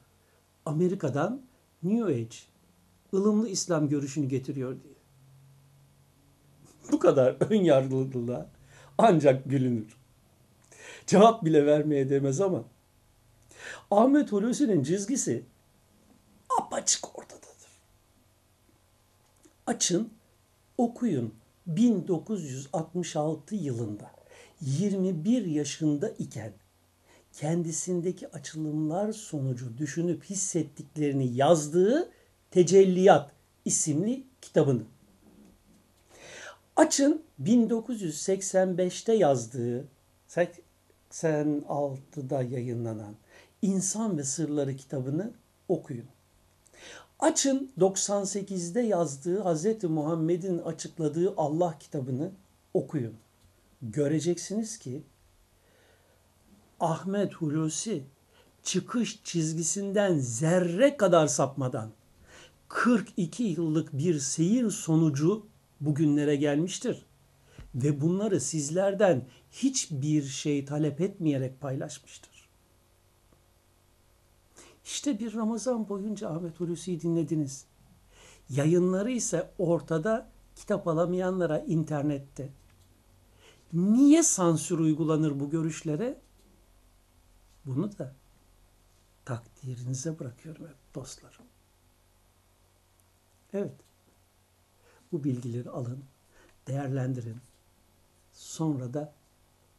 Amerika'dan 0.67 1.43
New 1.83 2.15
Age, 2.15 2.37
ılımlı 3.15 3.49
İslam 3.49 3.89
görüşünü 3.89 4.27
getiriyor 4.27 4.83
diye. 4.83 4.95
Bu 6.93 6.99
kadar 6.99 7.37
ön 7.51 7.63
yargılılığa 7.63 8.51
ancak 8.99 9.45
gülünür. 9.45 9.97
Cevap 11.07 11.45
bile 11.45 11.67
vermeye 11.67 12.11
demez 12.11 12.41
ama 12.41 12.65
Ahmet 13.91 14.33
Hulusi'nin 14.33 14.83
çizgisi 14.83 15.45
apaçık 16.61 17.19
ortadadır. 17.19 17.47
Açın, 19.67 20.13
okuyun. 20.79 21.35
1966 21.67 23.55
yılında 23.55 24.11
21 24.61 25.45
yaşında 25.45 26.09
iken 26.09 26.53
kendisindeki 27.37 28.33
açılımlar 28.33 29.13
sonucu 29.13 29.79
düşünüp 29.79 30.25
hissettiklerini 30.25 31.37
yazdığı 31.37 32.11
Tecelliyat 32.51 33.31
isimli 33.65 34.23
kitabını. 34.43 34.83
Açın 36.77 37.23
1985'te 37.43 39.13
yazdığı 39.13 39.85
86'da 41.11 42.43
yayınlanan 42.43 43.15
İnsan 43.63 44.19
ve 44.19 44.25
Sırları 44.25 44.77
kitabını 44.77 45.33
okuyun. 45.69 46.07
Açın 47.19 47.71
98'de 47.79 48.81
yazdığı 48.81 49.55
Hz. 49.55 49.85
Muhammed'in 49.85 50.59
açıkladığı 50.59 51.35
Allah 51.37 51.79
kitabını 51.79 52.31
okuyun. 52.75 53.15
Göreceksiniz 53.83 54.79
ki 54.79 55.03
Ahmet 56.81 57.35
Hulusi 57.35 58.05
çıkış 58.63 59.21
çizgisinden 59.25 60.19
zerre 60.19 60.97
kadar 60.97 61.27
sapmadan 61.27 61.91
42 62.69 63.43
yıllık 63.43 63.93
bir 63.93 64.19
seyir 64.19 64.71
sonucu 64.71 65.47
bugünlere 65.81 66.37
gelmiştir. 66.37 67.07
Ve 67.75 68.01
bunları 68.01 68.41
sizlerden 68.41 69.27
hiçbir 69.53 70.23
şey 70.23 70.65
talep 70.65 71.01
etmeyerek 71.01 71.61
paylaşmıştır. 71.61 72.49
İşte 74.85 75.19
bir 75.19 75.35
Ramazan 75.35 75.89
boyunca 75.89 76.29
Ahmet 76.29 76.61
Hulusi'yi 76.61 77.01
dinlediniz. 77.01 77.65
Yayınları 78.51 79.11
ise 79.11 79.51
ortada 79.59 80.29
kitap 80.57 80.89
alamayanlara 80.89 81.59
internette. 81.59 82.49
Niye 83.73 84.23
sansür 84.23 84.79
uygulanır 84.79 85.41
bu 85.41 85.51
görüşlere? 85.51 86.26
Bunu 87.67 87.99
da 87.99 88.15
takdirinize 89.25 90.19
bırakıyorum 90.19 90.67
hep 90.67 90.95
dostlarım. 90.95 91.45
Evet. 93.53 93.75
Bu 95.13 95.25
bilgileri 95.25 95.71
alın, 95.71 96.05
değerlendirin. 96.67 97.37
Sonra 98.33 98.95
da 98.95 99.13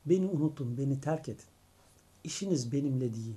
beni 0.06 0.25
unutun, 0.25 0.77
beni 0.77 1.01
terk 1.01 1.29
edin. 1.29 1.46
İşiniz 2.24 2.72
benimle 2.72 3.13
değil 3.13 3.36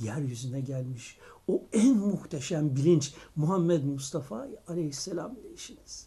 yeryüzüne 0.00 0.60
gelmiş 0.60 1.18
o 1.48 1.62
en 1.72 1.96
muhteşem 1.96 2.76
bilinç 2.76 3.14
Muhammed 3.36 3.84
Mustafa 3.84 4.48
Aleyhisselam 4.68 5.36
ile 5.36 5.54
işiniz. 5.54 6.06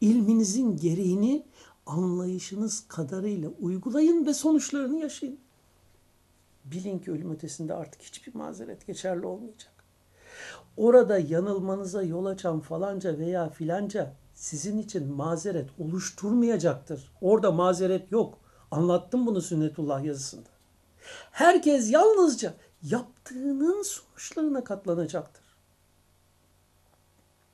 İlminizin 0.00 0.76
gereğini 0.76 1.46
anlayışınız 1.86 2.84
kadarıyla 2.88 3.48
uygulayın 3.60 4.26
ve 4.26 4.34
sonuçlarını 4.34 5.00
yaşayın. 5.00 5.38
Bilin 6.72 6.98
ki 6.98 7.12
ölüm 7.12 7.32
ötesinde 7.32 7.74
artık 7.74 8.02
hiçbir 8.02 8.34
mazeret 8.34 8.86
geçerli 8.86 9.26
olmayacak. 9.26 9.72
Orada 10.76 11.18
yanılmanıza 11.18 12.02
yol 12.02 12.26
açan 12.26 12.60
falanca 12.60 13.18
veya 13.18 13.48
filanca 13.48 14.14
sizin 14.34 14.78
için 14.78 15.12
mazeret 15.12 15.70
oluşturmayacaktır. 15.78 17.12
Orada 17.20 17.50
mazeret 17.50 18.12
yok. 18.12 18.38
Anlattım 18.70 19.26
bunu 19.26 19.40
sünnetullah 19.40 20.04
yazısında. 20.04 20.48
Herkes 21.30 21.90
yalnızca 21.90 22.54
yaptığının 22.82 23.82
sonuçlarına 23.82 24.64
katlanacaktır. 24.64 25.44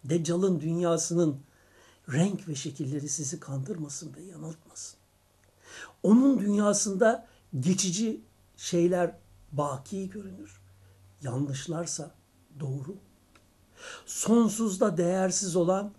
Deccal'ın 0.04 0.60
dünyasının 0.60 1.40
renk 2.12 2.48
ve 2.48 2.54
şekilleri 2.54 3.08
sizi 3.08 3.40
kandırmasın 3.40 4.14
ve 4.16 4.22
yanıltmasın. 4.22 4.98
Onun 6.02 6.38
dünyasında 6.38 7.26
geçici 7.60 8.20
şeyler 8.56 9.18
baki 9.52 10.10
görünür. 10.10 10.60
Yanlışlarsa 11.22 12.14
doğru. 12.60 12.96
Sonsuzda 14.06 14.96
değersiz 14.96 15.56
olan 15.56 15.94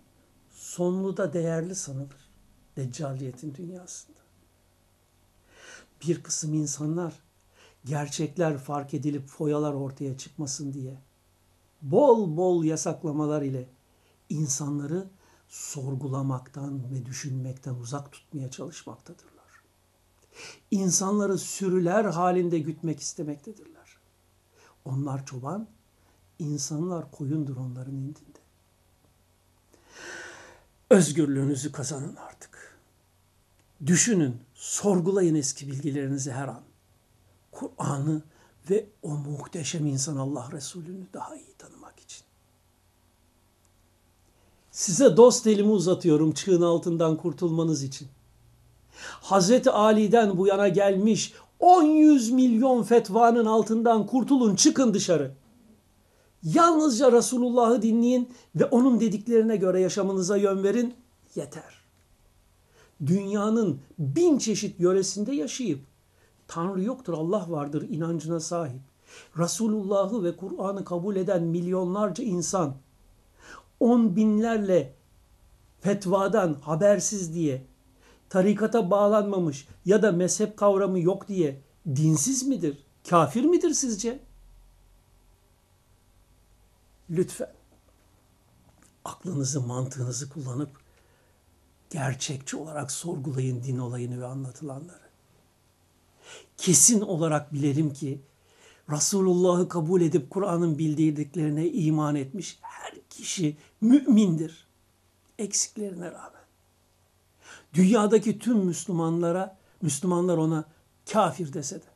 sonlu 0.50 1.16
değerli 1.32 1.74
sanılır. 1.74 2.28
Deccaliyetin 2.76 3.54
dünyasında. 3.54 4.18
Bir 6.06 6.22
kısım 6.22 6.54
insanlar 6.54 7.14
gerçekler 7.84 8.58
fark 8.58 8.94
edilip 8.94 9.26
foyalar 9.26 9.72
ortaya 9.72 10.18
çıkmasın 10.18 10.72
diye 10.72 10.98
bol 11.82 12.36
bol 12.36 12.64
yasaklamalar 12.64 13.42
ile 13.42 13.68
insanları 14.28 15.10
sorgulamaktan 15.48 16.90
ve 16.90 17.06
düşünmekten 17.06 17.74
uzak 17.74 18.12
tutmaya 18.12 18.50
çalışmaktadırlar. 18.50 19.37
İnsanları 20.70 21.38
sürüler 21.38 22.04
halinde 22.04 22.58
gütmek 22.58 23.00
istemektedirler. 23.00 23.98
Onlar 24.84 25.26
çoban, 25.26 25.68
insanlar 26.38 27.10
koyundur 27.10 27.56
onların 27.56 27.94
indinde. 27.94 28.38
Özgürlüğünüzü 30.90 31.72
kazanın 31.72 32.16
artık. 32.16 32.78
Düşünün, 33.86 34.36
sorgulayın 34.54 35.34
eski 35.34 35.68
bilgilerinizi 35.68 36.32
her 36.32 36.48
an. 36.48 36.62
Kur'an'ı 37.52 38.22
ve 38.70 38.86
o 39.02 39.08
muhteşem 39.08 39.86
insan 39.86 40.16
Allah 40.16 40.48
Resulü'nü 40.52 41.06
daha 41.12 41.36
iyi 41.36 41.54
tanımak 41.58 42.00
için. 42.00 42.24
Size 44.70 45.16
dost 45.16 45.46
elimi 45.46 45.70
uzatıyorum 45.70 46.32
çığın 46.32 46.62
altından 46.62 47.16
kurtulmanız 47.16 47.82
için. 47.82 48.08
Hazreti 49.00 49.70
Ali'den 49.70 50.38
bu 50.38 50.46
yana 50.46 50.68
gelmiş 50.68 51.32
10 51.60 51.82
yüz 51.82 52.30
milyon 52.30 52.82
fetvanın 52.82 53.44
altından 53.44 54.06
kurtulun 54.06 54.56
çıkın 54.56 54.94
dışarı. 54.94 55.34
Yalnızca 56.42 57.12
Resulullah'ı 57.12 57.82
dinleyin 57.82 58.28
ve 58.54 58.64
onun 58.64 59.00
dediklerine 59.00 59.56
göre 59.56 59.80
yaşamınıza 59.80 60.36
yön 60.36 60.62
verin 60.62 60.94
yeter. 61.34 61.78
Dünyanın 63.06 63.80
bin 63.98 64.38
çeşit 64.38 64.80
yöresinde 64.80 65.34
yaşayıp 65.34 65.80
Tanrı 66.48 66.82
yoktur, 66.82 67.14
Allah 67.14 67.46
vardır 67.48 67.88
inancına 67.88 68.40
sahip. 68.40 68.80
Resulullah'ı 69.38 70.24
ve 70.24 70.36
Kur'an'ı 70.36 70.84
kabul 70.84 71.16
eden 71.16 71.42
milyonlarca 71.42 72.24
insan 72.24 72.74
on 73.80 74.16
binlerle 74.16 74.94
fetvadan 75.80 76.54
habersiz 76.54 77.34
diye 77.34 77.66
tarikata 78.30 78.90
bağlanmamış 78.90 79.68
ya 79.84 80.02
da 80.02 80.12
mezhep 80.12 80.56
kavramı 80.56 81.00
yok 81.00 81.28
diye 81.28 81.60
dinsiz 81.86 82.42
midir? 82.42 82.84
Kafir 83.08 83.44
midir 83.44 83.70
sizce? 83.70 84.20
Lütfen 87.10 87.52
aklınızı, 89.04 89.60
mantığınızı 89.60 90.28
kullanıp 90.28 90.70
gerçekçi 91.90 92.56
olarak 92.56 92.90
sorgulayın 92.92 93.62
din 93.62 93.78
olayını 93.78 94.20
ve 94.20 94.26
anlatılanları 94.26 95.08
kesin 96.58 97.00
olarak 97.00 97.52
bilelim 97.52 97.92
ki 97.92 98.20
Resulullah'ı 98.90 99.68
kabul 99.68 100.00
edip 100.00 100.30
Kur'an'ın 100.30 100.78
bildirdiklerine 100.78 101.68
iman 101.68 102.16
etmiş 102.16 102.58
her 102.60 102.94
kişi 103.10 103.56
mümindir. 103.80 104.68
Eksiklerine 105.38 106.10
rağmen. 106.12 106.37
Dünyadaki 107.74 108.38
tüm 108.38 108.58
Müslümanlara, 108.58 109.58
Müslümanlar 109.82 110.36
ona 110.36 110.64
kafir 111.12 111.52
dese 111.52 111.76
de. 111.76 111.86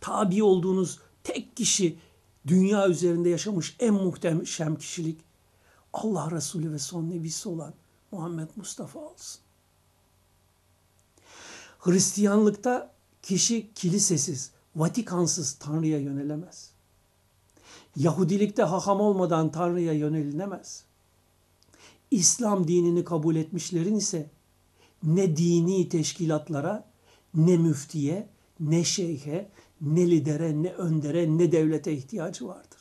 Tabi 0.00 0.42
olduğunuz 0.42 0.98
tek 1.24 1.56
kişi 1.56 1.98
dünya 2.46 2.88
üzerinde 2.88 3.28
yaşamış 3.28 3.76
en 3.80 3.94
muhteşem 3.94 4.76
kişilik 4.76 5.20
Allah 5.92 6.30
Resulü 6.30 6.72
ve 6.72 6.78
son 6.78 7.10
nebisi 7.10 7.48
olan 7.48 7.74
Muhammed 8.10 8.48
Mustafa 8.56 8.98
olsun. 8.98 9.40
Hristiyanlıkta 11.78 12.94
kişi 13.22 13.74
kilisesiz, 13.74 14.50
Vatikansız 14.76 15.52
Tanrı'ya 15.52 15.98
yönelemez. 15.98 16.70
Yahudilikte 17.96 18.62
haham 18.62 19.00
olmadan 19.00 19.52
Tanrı'ya 19.52 19.92
yönelinemez. 19.92 20.84
İslam 22.10 22.68
dinini 22.68 23.04
kabul 23.04 23.36
etmişlerin 23.36 23.94
ise 23.94 24.30
ne 25.02 25.36
dini 25.36 25.88
teşkilatlara, 25.88 26.90
ne 27.34 27.56
müftiye, 27.56 28.28
ne 28.60 28.84
şeyhe, 28.84 29.50
ne 29.80 30.10
lidere, 30.10 30.62
ne 30.62 30.72
öndere, 30.72 31.38
ne 31.38 31.52
devlete 31.52 31.92
ihtiyacı 31.92 32.46
vardır. 32.46 32.80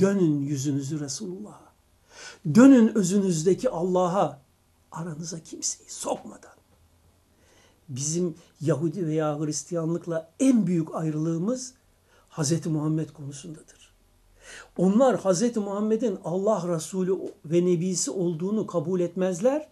Dönün 0.00 0.40
yüzünüzü 0.40 1.00
Resulullah'a. 1.00 1.72
Dönün 2.54 2.94
özünüzdeki 2.94 3.70
Allah'a. 3.70 4.42
Aranıza 4.92 5.40
kimseyi 5.40 5.90
sokmadan. 5.90 6.56
Bizim 7.88 8.34
Yahudi 8.60 9.06
veya 9.06 9.40
Hristiyanlıkla 9.40 10.32
en 10.40 10.66
büyük 10.66 10.94
ayrılığımız 10.94 11.74
Hz. 12.30 12.66
Muhammed 12.66 13.10
konusundadır. 13.10 13.85
Onlar 14.76 15.16
Hz. 15.16 15.56
Muhammed'in 15.56 16.18
Allah 16.24 16.74
Resulü 16.74 17.18
ve 17.44 17.66
Nebisi 17.66 18.10
olduğunu 18.10 18.66
kabul 18.66 19.00
etmezler 19.00 19.68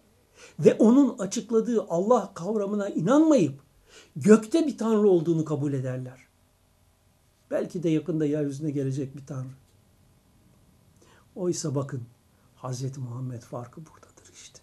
ve 0.59 0.73
onun 0.73 1.17
açıkladığı 1.17 1.85
Allah 1.89 2.31
kavramına 2.33 2.89
inanmayıp 2.89 3.59
gökte 4.15 4.67
bir 4.67 4.77
tanrı 4.77 5.09
olduğunu 5.09 5.45
kabul 5.45 5.73
ederler. 5.73 6.25
Belki 7.51 7.83
de 7.83 7.89
yakında 7.89 8.25
yeryüzüne 8.25 8.71
gelecek 8.71 9.15
bir 9.17 9.25
tanrı. 9.25 9.53
Oysa 11.35 11.75
bakın 11.75 12.03
Hz. 12.63 12.97
Muhammed 12.97 13.41
farkı 13.41 13.81
buradadır 13.85 14.33
işte. 14.33 14.59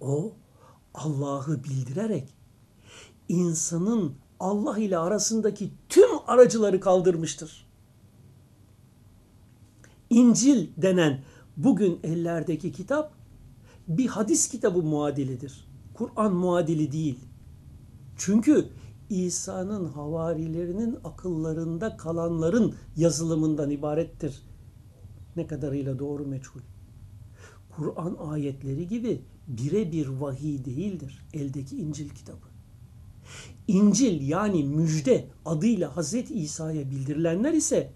O 0.00 0.32
Allah'ı 0.94 1.64
bildirerek 1.64 2.28
insanın 3.28 4.14
Allah 4.40 4.78
ile 4.78 4.98
arasındaki 4.98 5.70
tüm 5.88 6.10
aracıları 6.26 6.80
kaldırmıştır. 6.80 7.67
İncil 10.10 10.68
denen 10.76 11.22
bugün 11.56 12.00
ellerdeki 12.02 12.72
kitap 12.72 13.12
bir 13.88 14.06
hadis 14.06 14.48
kitabı 14.48 14.82
muadilidir. 14.82 15.68
Kur'an 15.94 16.34
muadili 16.34 16.92
değil. 16.92 17.18
Çünkü 18.16 18.68
İsa'nın 19.10 19.84
havarilerinin 19.84 20.98
akıllarında 21.04 21.96
kalanların 21.96 22.74
yazılımından 22.96 23.70
ibarettir. 23.70 24.42
Ne 25.36 25.46
kadarıyla 25.46 25.98
doğru 25.98 26.26
meçhul. 26.26 26.60
Kur'an 27.76 28.16
ayetleri 28.20 28.88
gibi 28.88 29.22
birebir 29.48 30.06
vahiy 30.06 30.64
değildir 30.64 31.26
eldeki 31.34 31.76
İncil 31.76 32.08
kitabı. 32.08 32.46
İncil 33.68 34.28
yani 34.28 34.64
müjde 34.64 35.28
adıyla 35.44 35.96
Hazreti 35.96 36.34
İsa'ya 36.34 36.90
bildirilenler 36.90 37.52
ise 37.52 37.92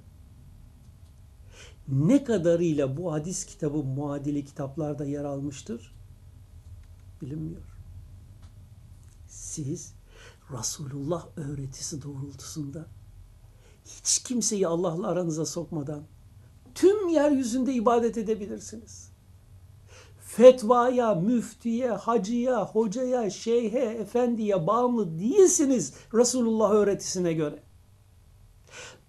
ne 1.88 2.24
kadarıyla 2.24 2.96
bu 2.96 3.12
hadis 3.12 3.46
kitabı 3.46 3.76
muadili 3.82 4.44
kitaplarda 4.44 5.04
yer 5.04 5.24
almıştır 5.24 5.94
bilinmiyor. 7.22 7.62
Siz 9.28 9.94
Resulullah 10.58 11.26
öğretisi 11.36 12.02
doğrultusunda 12.02 12.86
hiç 13.84 14.18
kimseyi 14.18 14.66
Allah'la 14.66 15.08
aranıza 15.08 15.46
sokmadan 15.46 16.02
tüm 16.74 17.08
yeryüzünde 17.08 17.72
ibadet 17.74 18.18
edebilirsiniz. 18.18 19.12
Fetvaya, 20.20 21.14
müftiye, 21.14 21.90
hacıya, 21.90 22.66
hocaya, 22.66 23.30
şeyhe, 23.30 23.78
efendiye 23.78 24.66
bağımlı 24.66 25.18
değilsiniz 25.18 25.94
Resulullah 26.14 26.70
öğretisine 26.70 27.32
göre. 27.32 27.62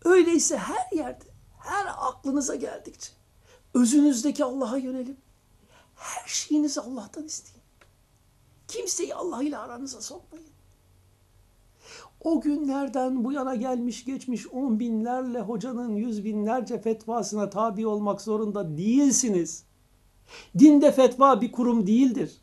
Öyleyse 0.05 0.57
her 0.57 0.97
yerde, 0.97 1.25
her 1.63 1.86
aklınıza 1.97 2.56
geldikçe 2.56 3.12
özünüzdeki 3.73 4.43
Allah'a 4.43 4.78
yönelip 4.78 5.17
her 5.95 6.28
şeyinizi 6.28 6.82
Allah'tan 6.82 7.26
isteyin. 7.26 7.63
Kimseyi 8.67 9.15
Allah 9.15 9.43
ile 9.43 9.58
aranıza 9.58 10.02
sokmayın. 10.02 10.47
O 12.21 12.41
günlerden 12.41 13.23
bu 13.23 13.32
yana 13.32 13.56
gelmiş 13.56 14.06
geçmiş 14.06 14.47
on 14.47 14.80
binlerle 14.80 15.41
hocanın 15.41 15.95
yüz 15.95 16.26
binlerce 16.26 16.82
fetvasına 16.82 17.49
tabi 17.49 17.88
olmak 17.88 18.21
zorunda 18.21 18.78
değilsiniz. 18.78 19.63
Dinde 20.60 20.91
fetva 20.91 21.41
bir 21.41 21.52
kurum 21.52 21.88
değildir. 21.88 22.41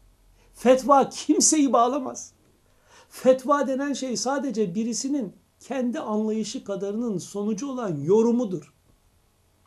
Fetva 0.55 1.09
kimseyi 1.09 1.73
bağlamaz. 1.73 2.33
Fetva 3.09 3.67
denen 3.67 3.93
şey 3.93 4.17
sadece 4.17 4.75
birisinin 4.75 5.37
kendi 5.61 6.01
anlayışı 6.01 6.65
kadarının 6.65 7.19
sonucu 7.19 7.71
olan 7.71 7.97
yorumudur. 7.97 8.75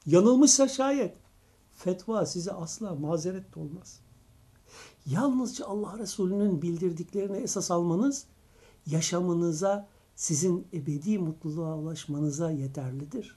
Yanılmışsa 0.05 0.67
şayet 0.67 1.17
fetva 1.71 2.25
size 2.25 2.51
asla 2.51 2.95
mazeret 2.95 3.55
de 3.55 3.59
olmaz. 3.59 3.99
Yalnızca 5.05 5.65
Allah 5.65 5.99
Resulü'nün 5.99 6.61
bildirdiklerini 6.61 7.37
esas 7.37 7.71
almanız 7.71 8.25
yaşamınıza 8.85 9.87
sizin 10.15 10.67
ebedi 10.73 11.19
mutluluğa 11.19 11.77
ulaşmanıza 11.77 12.51
yeterlidir. 12.51 13.35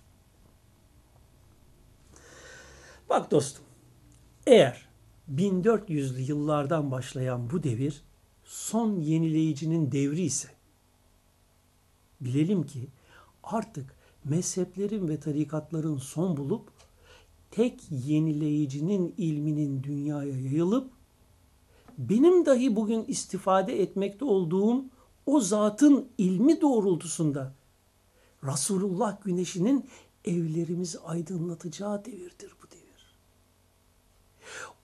Bak 3.08 3.30
dostum, 3.30 3.64
eğer 4.46 4.88
1400'lü 5.34 6.20
yıllardan 6.20 6.90
başlayan 6.90 7.50
bu 7.50 7.62
devir 7.62 8.04
son 8.44 9.00
yenileyicinin 9.00 9.92
devri 9.92 10.22
ise 10.22 10.48
bilelim 12.20 12.66
ki 12.66 12.88
artık 13.42 13.95
mezheplerin 14.28 15.08
ve 15.08 15.20
tarikatların 15.20 15.98
son 15.98 16.36
bulup 16.36 16.68
tek 17.50 17.80
yenileyicinin 17.90 19.14
ilminin 19.18 19.82
dünyaya 19.82 20.40
yayılıp 20.40 20.90
benim 21.98 22.46
dahi 22.46 22.76
bugün 22.76 23.04
istifade 23.04 23.82
etmekte 23.82 24.24
olduğum 24.24 24.84
o 25.26 25.40
zatın 25.40 26.08
ilmi 26.18 26.60
doğrultusunda 26.60 27.54
Resulullah 28.44 29.24
güneşinin 29.24 29.88
evlerimizi 30.24 30.98
aydınlatacağı 30.98 32.04
devirdir 32.04 32.52
bu 32.62 32.70
devir. 32.70 33.18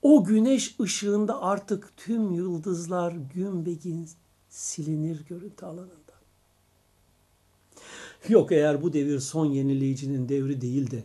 O 0.01 0.23
güneş 0.23 0.79
ışığında 0.79 1.41
artık 1.41 1.93
tüm 1.97 2.31
yıldızlar 2.31 3.11
gün 3.11 3.65
be 3.65 3.73
gün 3.73 4.09
silinir 4.49 5.25
görüntü 5.25 5.65
alanında. 5.65 6.02
Yok 8.29 8.51
eğer 8.51 8.81
bu 8.81 8.93
devir 8.93 9.19
son 9.19 9.45
yenileyicinin 9.45 10.29
devri 10.29 10.61
değil 10.61 10.91
de 10.91 11.03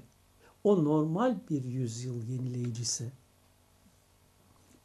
o 0.64 0.84
normal 0.84 1.36
bir 1.50 1.64
yüzyıl 1.64 2.22
yenileyicisi. 2.28 3.12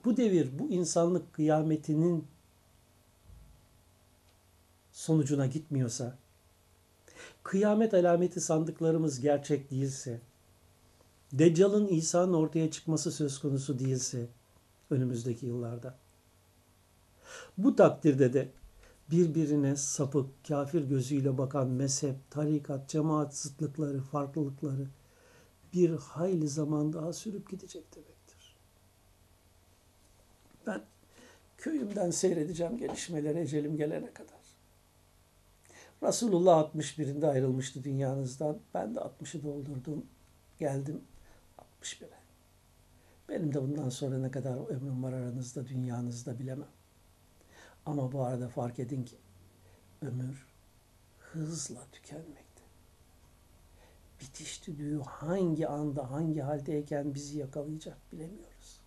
Bu 0.06 0.18
devir 0.18 0.60
bu 0.60 0.70
insanlık 0.70 1.34
kıyametinin 1.34 2.26
sonucuna 4.92 5.46
gitmiyorsa, 5.46 6.18
kıyamet 7.44 7.94
alameti 7.94 8.42
sandıklarımız 8.42 9.20
gerçek 9.20 9.72
değilse, 9.72 10.22
Deccal'ın 11.34 11.88
İsa'nın 11.88 12.34
ortaya 12.34 12.72
çıkması 12.72 13.12
söz 13.12 13.40
konusu 13.40 13.80
değilse 13.80 14.28
önümüzdeki 14.90 15.46
yıllarda. 15.46 15.96
Bu 17.58 17.76
takdirde 17.76 18.34
de 18.34 18.50
birbirine 19.12 19.76
sapık, 19.76 20.30
kafir 20.48 20.84
gözüyle 20.84 21.38
bakan 21.38 21.68
mezhep, 21.68 22.16
tarikat, 22.32 22.90
cemaat 22.90 23.36
zıtlıkları, 23.36 24.02
farklılıkları 24.02 24.88
bir 25.74 25.90
hayli 25.90 26.48
zaman 26.48 26.94
daha 26.94 27.14
sürüp 27.14 27.50
gidecek 27.50 27.96
demektir. 27.96 28.56
Ben 30.68 30.82
köyümden 31.58 32.12
seyredeceğim 32.12 32.78
gelişmeleri 32.78 33.40
ecelim 33.40 33.78
gelene 33.78 34.14
kadar. 34.14 34.44
Resulullah 36.04 36.74
61'inde 36.76 37.28
ayrılmıştı 37.28 37.84
dünyanızdan. 37.84 38.60
Ben 38.74 38.96
de 38.96 39.00
60'ı 39.00 39.44
doldurdum. 39.44 40.06
Geldim 40.60 41.02
61'e. 41.82 42.24
Benim 43.30 43.54
de 43.54 43.62
bundan 43.62 43.90
sonra 43.90 44.18
ne 44.18 44.32
kadar 44.32 44.70
ömrüm 44.70 45.04
var 45.04 45.14
aranızda, 45.14 45.68
dünyanızda 45.68 46.40
bilemem. 46.40 46.68
Ama 47.86 48.12
bu 48.12 48.24
arada 48.24 48.50
fark 48.50 48.80
edin 48.80 49.04
ki 49.04 49.18
ömür 50.02 50.48
hızla 51.20 51.80
tükenmekte. 51.92 52.64
Bitiş 54.22 54.68
düdüğü 54.68 55.00
hangi 55.00 55.68
anda, 55.68 56.12
hangi 56.12 56.42
haldeyken 56.42 57.14
bizi 57.14 57.38
yakalayacak 57.38 57.98
bilemiyoruz. 58.12 58.80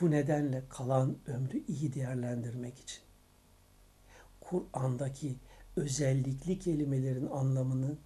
Bu 0.00 0.10
nedenle 0.10 0.62
kalan 0.68 1.16
ömrü 1.26 1.64
iyi 1.68 1.94
değerlendirmek 1.94 2.78
için 2.78 3.02
Kur'an'daki 4.40 5.36
özellikli 5.76 6.58
kelimelerin 6.58 7.26
anlamını 7.26 7.96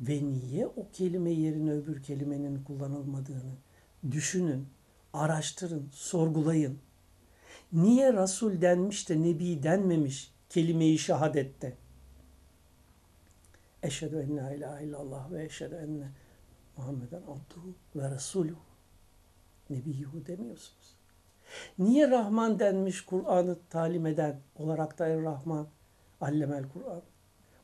ve 0.00 0.22
niye 0.22 0.66
o 0.66 0.86
kelime 0.92 1.30
yerine 1.30 1.72
öbür 1.72 2.02
kelimenin 2.02 2.64
kullanılmadığını 2.64 3.54
düşünün, 4.10 4.68
araştırın, 5.12 5.88
sorgulayın. 5.92 6.78
Niye 7.72 8.12
Resul 8.12 8.60
denmiş 8.60 9.08
de 9.08 9.22
Nebi 9.22 9.62
denmemiş 9.62 10.32
kelime-i 10.48 10.98
şehadette? 10.98 11.76
Eşhedü 13.82 14.16
en 14.16 14.36
la 14.36 14.54
ilahe 14.54 14.84
illallah 14.84 15.30
ve 15.30 15.44
eşhedü 15.44 15.74
enne 15.74 16.08
Muhammeden 16.76 17.22
abduhu 17.22 17.74
ve 17.96 18.10
resuluhu. 18.10 18.68
Nebiyyuhu 19.70 20.26
demiyorsunuz. 20.26 20.96
Niye 21.78 22.10
Rahman 22.10 22.58
denmiş 22.58 23.00
Kur'an'ı 23.00 23.58
talim 23.70 24.06
eden 24.06 24.40
olarak 24.56 24.98
da 24.98 25.06
Er-Rahman, 25.06 25.68
Allemel 26.20 26.64
Kur'an? 26.68 27.02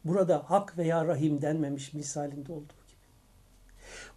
burada 0.04 0.50
hak 0.50 0.78
veya 0.78 1.06
rahim 1.06 1.42
denmemiş 1.42 1.94
misalinde 1.94 2.52
olduğu 2.52 2.84
gibi. 2.88 3.04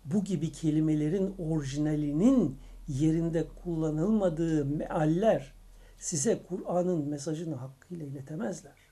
Bu 0.05 0.23
gibi 0.23 0.51
kelimelerin 0.51 1.35
orijinalinin 1.39 2.57
yerinde 2.87 3.47
kullanılmadığı 3.63 4.65
mealler 4.65 5.53
size 5.99 6.43
Kur'an'ın 6.49 7.07
mesajını 7.07 7.55
hakkıyla 7.55 8.05
iletemezler. 8.05 8.87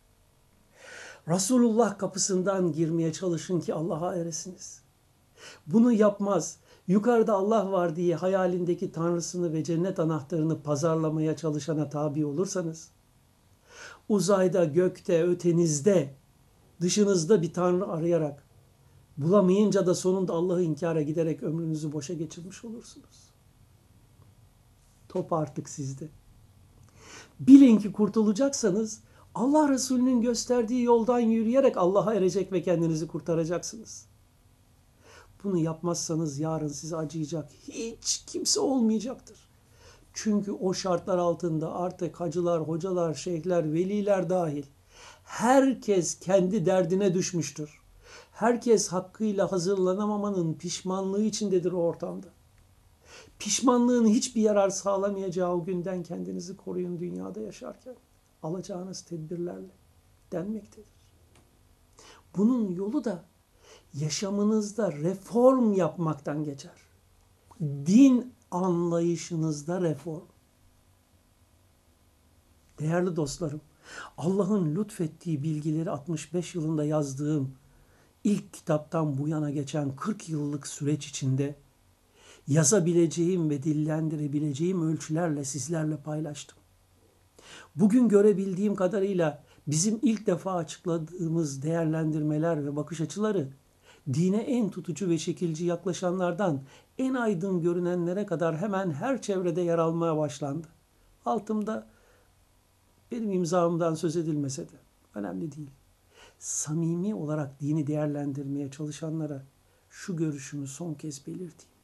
Resulullah 1.28 1.98
kapısından 1.98 2.72
girmeye 2.72 3.14
çalışın 3.14 3.60
ki 3.60 3.74
Allah'a 3.74 4.16
eresiniz. 4.16 4.82
Bunu 5.68 5.92
yapmaz. 5.92 6.58
Yukarıda 6.88 7.34
Allah 7.34 7.72
var 7.72 7.96
diye 7.96 8.16
hayalindeki 8.16 8.92
tanrısını 8.92 9.54
ve 9.54 9.64
cennet 9.64 10.00
anahtarını 10.00 10.62
pazarlamaya 10.62 11.36
çalışana 11.36 11.90
tabi 11.90 12.26
olursanız, 12.26 12.90
uzayda, 14.10 14.66
gökte, 14.66 15.24
ötenizde, 15.24 16.14
dışınızda 16.82 17.42
bir 17.42 17.54
tanrı 17.54 17.88
arayarak, 17.88 18.44
bulamayınca 19.18 19.86
da 19.86 19.96
sonunda 19.96 20.34
Allah'ı 20.34 20.62
inkara 20.62 21.02
giderek 21.02 21.44
ömrünüzü 21.44 21.92
boşa 21.92 22.14
geçirmiş 22.14 22.66
olursunuz. 22.66 23.30
Top 25.10 25.34
artık 25.34 25.70
sizde. 25.70 26.10
Bilin 27.40 27.78
ki 27.78 27.92
kurtulacaksanız 27.92 29.00
Allah 29.36 29.70
Resulü'nün 29.70 30.22
gösterdiği 30.22 30.84
yoldan 30.84 31.20
yürüyerek 31.20 31.78
Allah'a 31.78 32.14
erecek 32.14 32.52
ve 32.52 32.62
kendinizi 32.62 33.08
kurtaracaksınız. 33.08 34.06
Bunu 35.44 35.58
yapmazsanız 35.58 36.40
yarın 36.40 36.68
size 36.68 36.96
acıyacak 36.96 37.50
hiç 37.68 38.24
kimse 38.28 38.60
olmayacaktır. 38.60 39.38
Çünkü 40.14 40.52
o 40.52 40.74
şartlar 40.74 41.18
altında 41.18 41.76
artık 41.76 42.20
hacılar, 42.20 42.62
hocalar, 42.62 43.14
şeyhler, 43.14 43.74
veliler 43.74 44.30
dahil 44.30 44.64
herkes 45.24 46.20
kendi 46.20 46.66
derdine 46.66 47.14
düşmüştür. 47.14 47.82
Herkes 48.32 48.88
hakkıyla 48.88 49.52
hazırlanamamanın 49.52 50.54
pişmanlığı 50.54 51.24
içindedir 51.24 51.72
o 51.72 51.78
ortamda. 51.78 52.28
Pişmanlığın 53.40 54.06
hiçbir 54.06 54.42
yarar 54.42 54.70
sağlamayacağı 54.70 55.54
o 55.54 55.66
günden 55.66 56.04
kendinizi 56.04 56.58
koruyun 56.58 57.00
dünyada 57.00 57.40
yaşarken. 57.40 57.96
Alacağınız 58.44 59.02
tedbirlerle 59.02 59.72
denmektedir. 60.32 60.96
Bunun 62.38 62.72
yolu 62.72 63.04
da 63.04 63.24
yaşamınızda 63.94 64.92
reform 64.92 65.74
yapmaktan 65.74 66.44
geçer. 66.44 66.82
Din 67.62 68.34
anlayışınızda 68.52 69.82
reform. 69.82 70.26
Değerli 72.80 73.16
dostlarım, 73.16 73.62
Allah'ın 74.18 74.76
lütfettiği 74.76 75.44
bilgileri 75.44 75.90
65 75.90 76.56
yılında 76.56 76.86
yazdığım 76.86 77.56
ilk 78.24 78.54
kitaptan 78.54 79.18
bu 79.18 79.28
yana 79.28 79.50
geçen 79.50 79.96
40 79.96 80.30
yıllık 80.30 80.68
süreç 80.68 81.08
içinde 81.08 81.56
yazabileceğim 82.48 83.50
ve 83.50 83.64
dillendirebileceğim 83.64 84.82
ölçülerle 84.82 85.46
sizlerle 85.46 85.98
paylaştım. 85.98 86.58
Bugün 87.76 88.10
görebildiğim 88.10 88.76
kadarıyla 88.76 89.44
bizim 89.68 90.00
ilk 90.02 90.28
defa 90.28 90.54
açıkladığımız 90.54 91.64
değerlendirmeler 91.64 92.66
ve 92.66 92.76
bakış 92.76 93.02
açıları 93.02 93.50
dine 94.14 94.38
en 94.38 94.70
tutucu 94.70 95.10
ve 95.10 95.18
şekilci 95.18 95.66
yaklaşanlardan 95.66 96.62
en 96.98 97.14
aydın 97.14 97.62
görünenlere 97.62 98.26
kadar 98.26 98.58
hemen 98.58 98.92
her 98.92 99.22
çevrede 99.22 99.62
yer 99.62 99.78
almaya 99.78 100.18
başlandı. 100.18 100.68
Altımda 101.26 101.88
benim 103.12 103.32
imzamdan 103.32 103.96
söz 103.96 104.16
edilmese 104.16 104.64
de 104.64 104.76
önemli 105.16 105.52
değil. 105.52 105.70
Samimi 106.40 107.16
olarak 107.16 107.62
dini 107.62 107.88
değerlendirmeye 107.88 108.72
çalışanlara 108.72 109.44
şu 109.90 110.16
görüşümü 110.16 110.68
son 110.68 110.94
kez 110.94 111.28
belirteyim. 111.28 111.75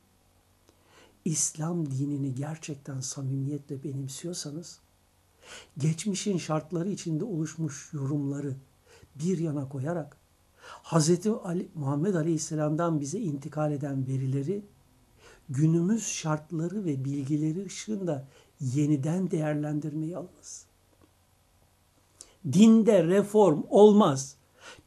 İslam 1.25 1.91
dinini 1.91 2.35
gerçekten 2.35 2.99
samimiyetle 2.99 3.83
benimsiyorsanız, 3.83 4.79
geçmişin 5.77 6.37
şartları 6.37 6.89
içinde 6.89 7.23
oluşmuş 7.23 7.89
yorumları 7.93 8.55
bir 9.15 9.37
yana 9.37 9.69
koyarak 9.69 10.17
Hz. 10.83 11.27
Ali, 11.43 11.67
Muhammed 11.75 12.13
Aleyhisselam'dan 12.15 12.99
bize 12.99 13.19
intikal 13.19 13.71
eden 13.71 14.07
verileri 14.07 14.61
günümüz 15.49 16.07
şartları 16.07 16.85
ve 16.85 17.05
bilgileri 17.05 17.65
ışığında 17.65 18.27
yeniden 18.59 19.31
değerlendirmeyi 19.31 20.17
alınız. 20.17 20.65
Dinde 22.53 23.03
reform 23.03 23.63
olmaz. 23.69 24.35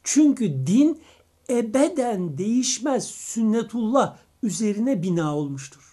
Çünkü 0.03 0.67
din 0.67 1.01
ebeden 1.49 2.37
değişmez 2.37 3.05
sünnetullah 3.05 4.17
üzerine 4.43 5.03
bina 5.03 5.37
olmuştur. 5.37 5.84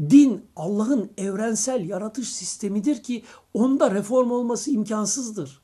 Din 0.00 0.44
Allah'ın 0.56 1.10
evrensel 1.18 1.88
yaratış 1.88 2.28
sistemidir 2.28 3.02
ki 3.02 3.24
onda 3.54 3.94
reform 3.94 4.30
olması 4.30 4.70
imkansızdır. 4.70 5.62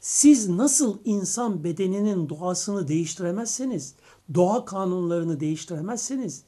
Siz 0.00 0.48
nasıl 0.48 0.98
insan 1.04 1.64
bedeninin 1.64 2.28
doğasını 2.28 2.88
değiştiremezseniz, 2.88 3.94
doğa 4.34 4.64
kanunlarını 4.64 5.40
değiştiremezseniz, 5.40 6.42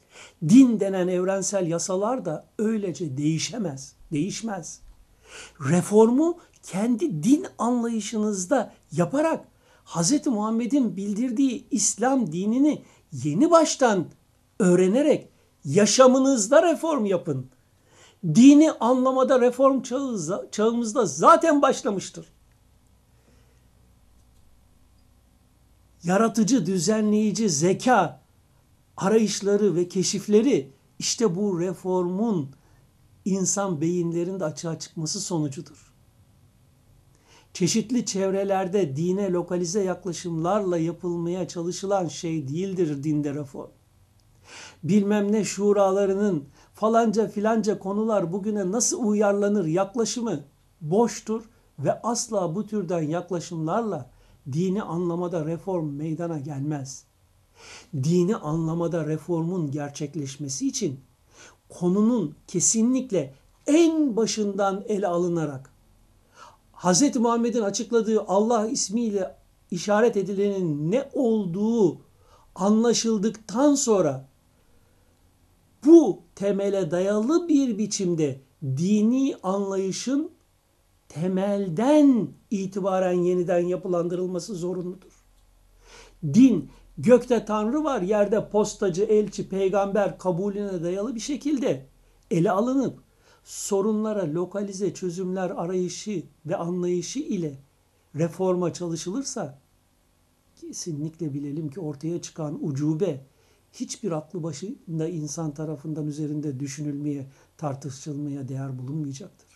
din 0.49 0.79
denen 0.79 1.07
evrensel 1.07 1.67
yasalar 1.67 2.25
da 2.25 2.47
öylece 2.59 3.17
değişemez, 3.17 3.95
değişmez. 4.11 4.81
Reformu 5.69 6.37
kendi 6.63 7.23
din 7.23 7.45
anlayışınızda 7.57 8.73
yaparak 8.91 9.45
Hz. 9.85 10.27
Muhammed'in 10.27 10.95
bildirdiği 10.95 11.67
İslam 11.71 12.31
dinini 12.31 12.83
yeni 13.11 13.51
baştan 13.51 14.05
öğrenerek 14.59 15.29
yaşamınızda 15.73 16.63
reform 16.63 17.05
yapın. 17.05 17.49
Dini 18.25 18.71
anlamada 18.71 19.41
reform 19.41 19.81
çağımızda 20.51 21.05
zaten 21.05 21.61
başlamıştır. 21.61 22.25
yaratıcı, 26.03 26.65
düzenleyici 26.65 27.49
zeka 27.49 28.21
arayışları 28.97 29.75
ve 29.75 29.87
keşifleri 29.87 30.71
işte 30.99 31.35
bu 31.35 31.59
reformun 31.59 32.49
insan 33.25 33.81
beyinlerinde 33.81 34.45
açığa 34.45 34.79
çıkması 34.79 35.21
sonucudur. 35.21 35.93
Çeşitli 37.53 38.05
çevrelerde 38.05 38.95
dine 38.95 39.31
lokalize 39.31 39.83
yaklaşımlarla 39.83 40.77
yapılmaya 40.77 41.47
çalışılan 41.47 42.07
şey 42.07 42.47
değildir 42.47 43.03
dinde 43.03 43.33
reform. 43.33 43.71
Bilmem 44.83 45.31
ne 45.31 45.43
şuralarının 45.43 46.43
falanca 46.73 47.27
filanca 47.27 47.79
konular 47.79 48.33
bugüne 48.33 48.71
nasıl 48.71 49.03
uyarlanır 49.03 49.65
yaklaşımı 49.65 50.39
boştur 50.81 51.43
ve 51.79 52.01
asla 52.01 52.55
bu 52.55 52.67
türden 52.67 53.01
yaklaşımlarla 53.01 54.09
dini 54.51 54.83
anlamada 54.83 55.45
reform 55.45 55.93
meydana 55.93 56.39
gelmez. 56.39 57.03
Dini 57.93 58.35
anlamada 58.35 59.07
reformun 59.07 59.71
gerçekleşmesi 59.71 60.67
için 60.67 60.99
konunun 61.69 62.35
kesinlikle 62.47 63.33
en 63.67 64.15
başından 64.15 64.83
ele 64.87 65.07
alınarak 65.07 65.73
Hz. 66.73 67.15
Muhammed'in 67.15 67.61
açıkladığı 67.61 68.21
Allah 68.21 68.67
ismiyle 68.67 69.35
işaret 69.71 70.17
edilenin 70.17 70.91
ne 70.91 71.09
olduğu 71.13 71.97
anlaşıldıktan 72.55 73.75
sonra 73.75 74.28
bu 75.85 76.21
temele 76.35 76.91
dayalı 76.91 77.47
bir 77.47 77.77
biçimde 77.77 78.41
dini 78.63 79.35
anlayışın 79.43 80.31
temelden 81.09 82.27
itibaren 82.51 83.13
yeniden 83.13 83.59
yapılandırılması 83.59 84.55
zorunludur. 84.55 85.23
Din, 86.23 86.69
gökte 86.97 87.45
Tanrı 87.45 87.83
var, 87.83 88.01
yerde 88.01 88.49
postacı, 88.49 89.03
elçi, 89.03 89.49
peygamber 89.49 90.17
kabulüne 90.17 90.83
dayalı 90.83 91.15
bir 91.15 91.19
şekilde 91.19 91.85
ele 92.31 92.51
alınıp 92.51 92.99
sorunlara 93.43 94.33
lokalize 94.33 94.93
çözümler 94.93 95.49
arayışı 95.49 96.23
ve 96.45 96.55
anlayışı 96.55 97.19
ile 97.19 97.59
reforma 98.15 98.73
çalışılırsa 98.73 99.59
kesinlikle 100.55 101.33
bilelim 101.33 101.69
ki 101.69 101.79
ortaya 101.79 102.21
çıkan 102.21 102.67
ucube 102.67 103.25
hiçbir 103.73 104.11
aklı 104.11 104.43
başında 104.43 105.07
insan 105.07 105.53
tarafından 105.53 106.07
üzerinde 106.07 106.59
düşünülmeye, 106.59 107.25
tartışılmaya 107.57 108.47
değer 108.47 108.79
bulunmayacaktır. 108.79 109.47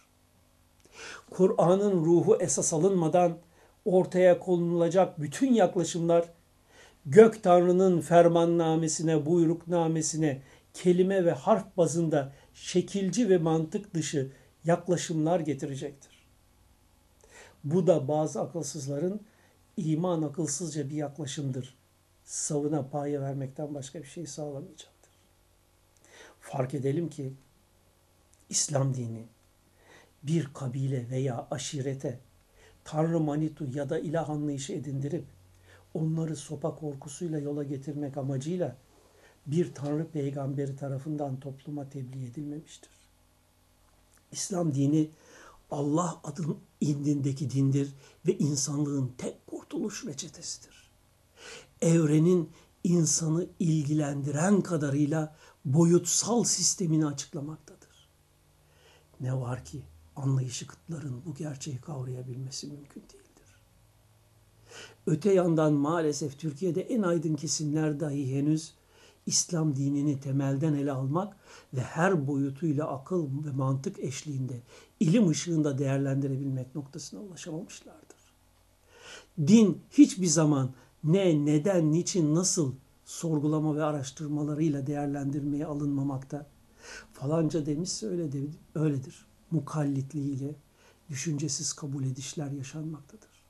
Kur'an'ın 1.30 2.06
ruhu 2.06 2.38
esas 2.39 2.73
alınmadan 2.73 3.38
ortaya 3.86 4.39
konulacak 4.39 5.21
bütün 5.21 5.54
yaklaşımlar 5.54 6.30
gök 7.06 7.43
tanrının 7.43 8.02
fermannamesine, 8.02 9.26
buyruknamesine, 9.26 10.41
kelime 10.73 11.26
ve 11.26 11.32
harf 11.32 11.78
bazında 11.78 12.34
şekilci 12.54 13.30
ve 13.30 13.38
mantık 13.38 13.93
dışı 13.93 14.32
yaklaşımlar 14.65 15.39
getirecektir. 15.39 16.28
Bu 17.63 17.88
da 17.88 18.08
bazı 18.08 18.41
akılsızların 18.41 19.21
iman 19.78 20.21
akılsızca 20.21 20.89
bir 20.89 20.95
yaklaşımdır. 20.95 21.82
Savına 22.25 22.88
paye 22.88 23.21
vermekten 23.21 23.75
başka 23.75 23.99
bir 23.99 24.07
şey 24.07 24.25
sağlamayacaktır. 24.25 25.12
Fark 26.39 26.73
edelim 26.73 27.09
ki 27.09 27.33
İslam 28.49 28.93
dini 28.93 29.25
bir 30.23 30.53
kabile 30.53 31.09
veya 31.09 31.47
aşirete 31.51 32.19
Tanrı 32.83 33.19
Manitu 33.19 33.65
ya 33.65 33.89
da 33.89 33.99
ilah 33.99 34.29
anlayışı 34.29 34.73
edindirip 34.73 35.25
onları 35.93 36.36
sopa 36.36 36.75
korkusuyla 36.75 37.39
yola 37.39 37.63
getirmek 37.63 38.17
amacıyla 38.17 38.75
bir 39.47 39.73
Tanrı 39.73 40.07
peygamberi 40.07 40.75
tarafından 40.75 41.39
topluma 41.39 41.89
tebliğ 41.89 42.25
edilmemiştir. 42.25 42.89
İslam 44.31 44.75
dini 44.75 45.09
Allah 45.71 46.21
adın 46.23 46.57
indindeki 46.81 47.49
dindir 47.49 47.93
ve 48.27 48.38
insanlığın 48.38 49.13
tek 49.17 49.47
kurtuluş 49.47 50.05
reçetesidir. 50.05 50.82
Evrenin 51.81 52.49
insanı 52.83 53.47
ilgilendiren 53.59 54.62
kadarıyla 54.62 55.36
boyutsal 55.65 56.43
sistemini 56.43 57.05
açıklamaktadır. 57.05 58.09
Ne 59.19 59.36
var 59.36 59.65
ki 59.65 59.83
anlayışı 60.15 60.67
kıtların 60.67 61.25
bu 61.25 61.33
gerçeği 61.33 61.77
kavrayabilmesi 61.77 62.67
mümkün 62.67 63.01
değildir. 63.01 63.55
Öte 65.07 65.33
yandan 65.33 65.73
maalesef 65.73 66.39
Türkiye'de 66.39 66.81
en 66.81 67.01
aydın 67.01 67.36
kesimler 67.36 67.99
dahi 67.99 68.36
henüz 68.36 68.73
İslam 69.25 69.75
dinini 69.75 70.19
temelden 70.19 70.73
ele 70.73 70.91
almak 70.91 71.38
ve 71.73 71.81
her 71.81 72.27
boyutuyla 72.27 72.88
akıl 72.88 73.45
ve 73.45 73.51
mantık 73.51 73.99
eşliğinde, 73.99 74.62
ilim 74.99 75.29
ışığında 75.29 75.77
değerlendirebilmek 75.77 76.75
noktasına 76.75 77.19
ulaşamamışlardır. 77.19 78.17
Din 79.39 79.81
hiçbir 79.91 80.27
zaman 80.27 80.73
ne, 81.03 81.45
neden, 81.45 81.91
niçin, 81.91 82.35
nasıl 82.35 82.73
sorgulama 83.05 83.75
ve 83.75 83.83
araştırmalarıyla 83.83 84.87
değerlendirmeye 84.87 85.65
alınmamakta. 85.65 86.45
Falanca 87.13 87.65
demişse 87.65 88.07
öyle 88.07 88.31
de, 88.31 88.39
öyledir. 88.75 89.25
Mukallitliğiyle 89.51 90.55
düşüncesiz 91.09 91.73
kabul 91.73 92.03
edişler 92.03 92.51
yaşanmaktadır. 92.51 93.43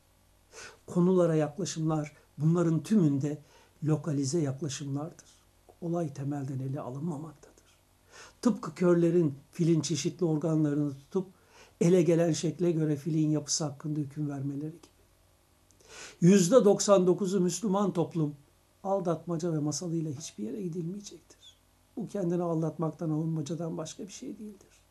Konulara 0.87 1.35
yaklaşımlar 1.35 2.13
bunların 2.37 2.83
tümünde 2.83 3.41
lokalize 3.83 4.39
yaklaşımlardır 4.39 5.33
olay 5.83 6.13
temelden 6.13 6.59
ele 6.59 6.79
alınmamaktadır. 6.79 7.53
Tıpkı 8.41 8.75
körlerin 8.75 9.35
filin 9.51 9.81
çeşitli 9.81 10.25
organlarını 10.25 10.97
tutup 10.97 11.27
ele 11.81 12.01
gelen 12.01 12.31
şekle 12.31 12.71
göre 12.71 12.95
filin 12.95 13.29
yapısı 13.29 13.63
hakkında 13.63 13.99
hüküm 13.99 14.29
vermeleri 14.29 14.71
gibi. 14.71 15.02
Yüzde 16.21 16.55
99'u 16.55 17.39
Müslüman 17.39 17.93
toplum 17.93 18.35
aldatmaca 18.83 19.53
ve 19.53 19.59
masalıyla 19.59 20.11
hiçbir 20.11 20.43
yere 20.43 20.61
gidilmeyecektir. 20.61 21.57
Bu 21.97 22.07
kendini 22.07 22.43
aldatmaktan 22.43 23.09
alınmacadan 23.09 23.77
başka 23.77 24.03
bir 24.03 24.11
şey 24.11 24.39
değildir. 24.39 24.83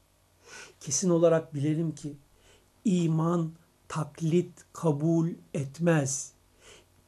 Kesin 0.81 1.11
olarak 1.11 1.55
bilelim 1.55 1.95
ki 1.95 2.17
iman 2.85 3.53
taklit 3.89 4.65
kabul 4.73 5.29
etmez. 5.55 6.33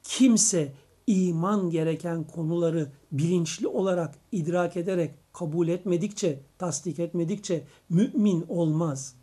Kimse 0.03 0.73
iman 1.07 1.71
gereken 1.71 2.25
konuları 2.25 2.93
bilinçli 3.13 3.69
olarak 3.69 4.15
idrak 4.33 4.77
ederek 4.77 5.15
kabul 5.33 5.69
etmedikçe, 5.69 6.41
tasdik 6.59 6.99
etmedikçe 6.99 7.65
mümin 7.89 8.45
olmaz. 8.49 9.15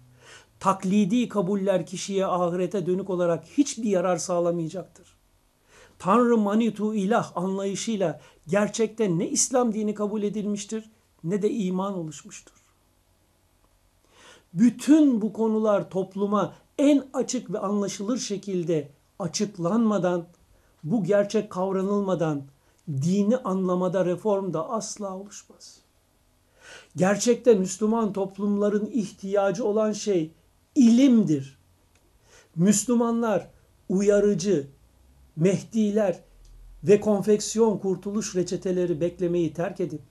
Taklidi 0.61 1.29
kabuller 1.29 1.85
kişiye 1.85 2.25
ahirete 2.25 2.85
dönük 2.85 3.09
olarak 3.09 3.45
hiçbir 3.45 3.89
yarar 3.89 4.17
sağlamayacaktır. 4.17 5.07
Tanrı 5.99 6.37
manitu 6.37 6.95
ilah 6.95 7.37
anlayışıyla 7.37 8.21
gerçekten 8.47 9.19
ne 9.19 9.29
İslam 9.29 9.73
dini 9.73 9.93
kabul 9.93 10.23
edilmiştir 10.23 10.91
ne 11.23 11.41
de 11.41 11.51
iman 11.51 11.93
oluşmuştur. 11.93 12.53
Bütün 14.53 15.21
bu 15.21 15.33
konular 15.33 15.89
topluma 15.89 16.53
en 16.77 17.03
açık 17.13 17.53
ve 17.53 17.59
anlaşılır 17.59 18.17
şekilde 18.17 18.91
açıklanmadan 19.19 20.25
bu 20.83 21.03
gerçek 21.03 21.49
kavranılmadan 21.49 22.43
dini 22.87 23.37
anlamada 23.37 24.05
reform 24.05 24.53
da 24.53 24.69
asla 24.69 25.17
oluşmaz. 25.17 25.81
Gerçekte 26.95 27.53
Müslüman 27.53 28.13
toplumların 28.13 28.89
ihtiyacı 28.93 29.65
olan 29.65 29.91
şey 29.91 30.31
ilimdir. 30.75 31.57
Müslümanlar 32.55 33.47
uyarıcı, 33.89 34.67
mehdiler 35.35 36.19
ve 36.83 36.99
konfeksiyon 36.99 37.77
kurtuluş 37.77 38.35
reçeteleri 38.35 39.01
beklemeyi 39.01 39.53
terk 39.53 39.79
edip 39.79 40.01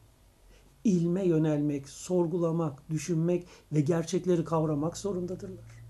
ilme 0.85 1.27
yönelmek, 1.27 1.89
sorgulamak, 1.89 2.91
düşünmek 2.91 3.47
ve 3.73 3.81
gerçekleri 3.81 4.45
kavramak 4.45 4.97
zorundadırlar. 4.97 5.81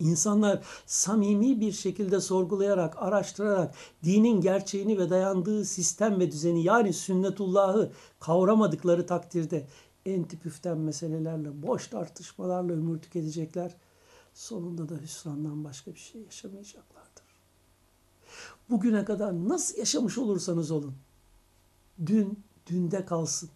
İnsanlar 0.00 0.62
samimi 0.86 1.60
bir 1.60 1.72
şekilde 1.72 2.20
sorgulayarak, 2.20 3.02
araştırarak 3.02 3.74
dinin 4.04 4.40
gerçeğini 4.40 4.98
ve 4.98 5.10
dayandığı 5.10 5.64
sistem 5.64 6.20
ve 6.20 6.30
düzeni 6.30 6.64
yani 6.64 6.92
sünnetullahı 6.92 7.92
kavramadıkları 8.20 9.06
takdirde 9.06 9.66
enti 10.06 10.38
püften 10.38 10.78
meselelerle, 10.78 11.62
boş 11.62 11.86
tartışmalarla 11.86 12.72
ömür 12.72 12.98
tüketecekler. 12.98 13.76
Sonunda 14.34 14.88
da 14.88 14.94
hüsrandan 15.02 15.64
başka 15.64 15.94
bir 15.94 15.98
şey 15.98 16.22
yaşamayacaklardır. 16.22 17.24
Bugüne 18.70 19.04
kadar 19.04 19.48
nasıl 19.48 19.78
yaşamış 19.78 20.18
olursanız 20.18 20.70
olun, 20.70 20.94
dün 22.06 22.38
dünde 22.66 23.04
kalsın. 23.04 23.50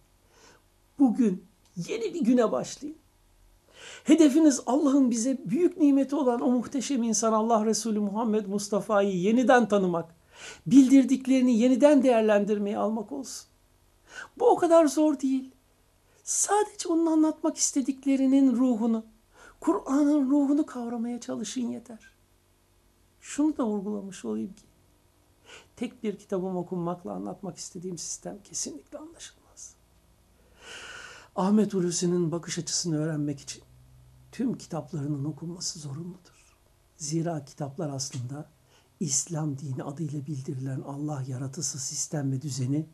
Bugün 0.98 1.44
yeni 1.76 2.14
bir 2.14 2.20
güne 2.20 2.52
başlayın. 2.52 2.96
Hedefiniz 4.04 4.62
Allah'ın 4.66 5.10
bize 5.10 5.38
büyük 5.44 5.76
nimeti 5.76 6.16
olan 6.16 6.40
o 6.40 6.50
muhteşem 6.50 7.02
insan 7.02 7.32
Allah 7.32 7.66
Resulü 7.66 8.00
Muhammed 8.00 8.46
Mustafa'yı 8.46 9.16
yeniden 9.16 9.68
tanımak, 9.68 10.14
bildirdiklerini 10.66 11.58
yeniden 11.58 12.02
değerlendirmeye 12.02 12.78
almak 12.78 13.12
olsun. 13.12 13.46
Bu 14.38 14.50
o 14.50 14.56
kadar 14.56 14.86
zor 14.86 15.20
değil. 15.20 15.55
Sadece 16.26 16.88
onun 16.88 17.06
anlatmak 17.06 17.56
istediklerinin 17.56 18.56
ruhunu, 18.56 19.06
Kur'an'ın 19.60 20.30
ruhunu 20.30 20.66
kavramaya 20.66 21.20
çalışın 21.20 21.60
yeter. 21.60 22.10
Şunu 23.20 23.56
da 23.56 23.66
vurgulamış 23.66 24.24
olayım 24.24 24.52
ki, 24.52 24.64
tek 25.76 26.02
bir 26.02 26.18
kitabım 26.18 26.56
okunmakla 26.56 27.12
anlatmak 27.12 27.56
istediğim 27.56 27.98
sistem 27.98 28.38
kesinlikle 28.44 28.98
anlaşılmaz. 28.98 29.74
Ahmet 31.36 31.74
Hulusi'nin 31.74 32.32
bakış 32.32 32.58
açısını 32.58 32.98
öğrenmek 32.98 33.40
için 33.40 33.62
tüm 34.32 34.58
kitaplarının 34.58 35.24
okunması 35.24 35.78
zorunludur. 35.78 36.56
Zira 36.96 37.44
kitaplar 37.44 37.90
aslında 37.90 38.50
İslam 39.00 39.58
dini 39.58 39.82
adıyla 39.82 40.26
bildirilen 40.26 40.80
Allah 40.80 41.22
yaratısı 41.28 41.78
sistem 41.78 42.32
ve 42.32 42.42
düzeni 42.42 42.86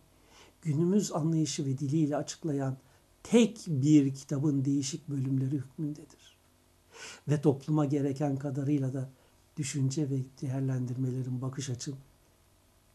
günümüz 0.63 1.13
anlayışı 1.13 1.67
ve 1.67 1.79
diliyle 1.79 2.17
açıklayan 2.17 2.77
tek 3.23 3.65
bir 3.67 4.15
kitabın 4.15 4.65
değişik 4.65 5.09
bölümleri 5.09 5.53
hükmündedir. 5.53 6.39
Ve 7.29 7.41
topluma 7.41 7.85
gereken 7.85 8.37
kadarıyla 8.37 8.95
da 8.95 9.11
düşünce 9.57 10.11
ve 10.11 10.19
değerlendirmelerin 10.43 11.43
bakış 11.43 11.71
açım 11.71 11.97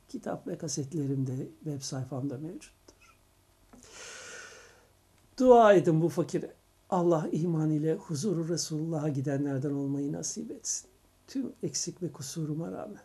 kitap 0.09 0.47
ve 0.47 0.57
kasetlerimde 0.57 1.47
web 1.63 1.81
sayfamda 1.81 2.37
mevcuttur. 2.37 3.17
Dua 5.39 5.73
edin 5.73 6.01
bu 6.01 6.09
fakire. 6.09 6.53
Allah 6.89 7.29
iman 7.31 7.69
ile 7.69 7.95
huzuru 7.95 8.49
Resulullah'a 8.49 9.09
gidenlerden 9.09 9.71
olmayı 9.71 10.11
nasip 10.11 10.51
etsin. 10.51 10.89
Tüm 11.27 11.53
eksik 11.63 12.03
ve 12.03 12.11
kusuruma 12.11 12.71
rağmen. 12.71 13.01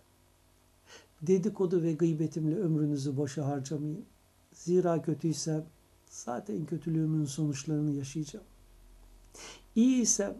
Dedikodu 1.23 1.83
ve 1.83 1.93
gıybetimle 1.93 2.57
ömrünüzü 2.57 3.17
boşa 3.17 3.47
harcamayın. 3.47 4.05
Zira 4.53 5.03
kötüysem 5.03 5.65
zaten 6.13 6.67
kötülüğümün 6.67 7.25
sonuçlarını 7.25 7.91
yaşayacağım. 7.91 8.47
İyiysem 9.75 10.37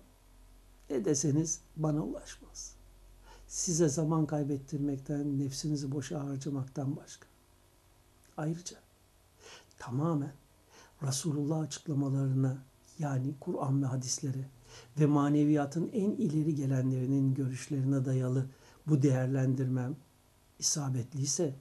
ne 0.91 1.05
deseniz 1.05 1.61
bana 1.77 2.03
ulaşmaz. 2.03 2.75
Size 3.47 3.89
zaman 3.89 4.27
kaybettirmekten, 4.27 5.39
nefsinizi 5.39 5.93
boşa 5.93 6.25
harcamaktan 6.25 6.97
başka. 6.97 7.27
Ayrıca 8.37 8.77
tamamen 9.79 10.33
Resulullah 11.03 11.61
açıklamalarına 11.61 12.65
yani 12.99 13.35
Kur'an 13.41 13.83
ve 13.83 13.87
hadisleri 13.87 14.47
ve 15.01 15.07
maneviyatın 15.07 15.91
en 15.93 16.11
ileri 16.11 16.55
gelenlerinin 16.55 17.35
görüşlerine 17.35 18.05
dayalı 18.05 18.47
bu 18.87 19.03
değerlendirmem 19.03 19.97
isabetliyse 20.59 21.55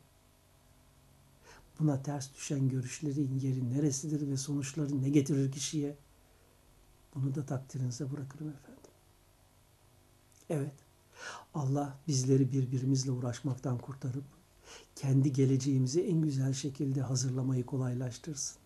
buna 1.80 2.04
ters 2.04 2.34
düşen 2.34 2.70
görüşlerin 2.70 3.40
yeri 3.40 3.74
neresidir 3.74 4.32
ve 4.32 4.38
sonuçları 4.38 5.02
ne 5.02 5.10
getirir 5.10 5.52
kişiye 5.52 5.96
bunu 7.16 7.36
da 7.36 7.46
takdirinize 7.46 8.12
bırakırım 8.12 8.50
efendim. 8.50 8.92
Evet, 10.50 10.74
Allah 11.54 11.98
bizleri 12.08 12.52
birbirimizle 12.52 13.12
uğraşmaktan 13.12 13.78
kurtarıp 13.78 14.24
kendi 14.96 15.34
geleceğimizi 15.34 16.02
en 16.02 16.22
güzel 16.22 16.54
şekilde 16.54 17.02
hazırlamayı 17.02 17.66
kolaylaştırsın. 17.66 18.58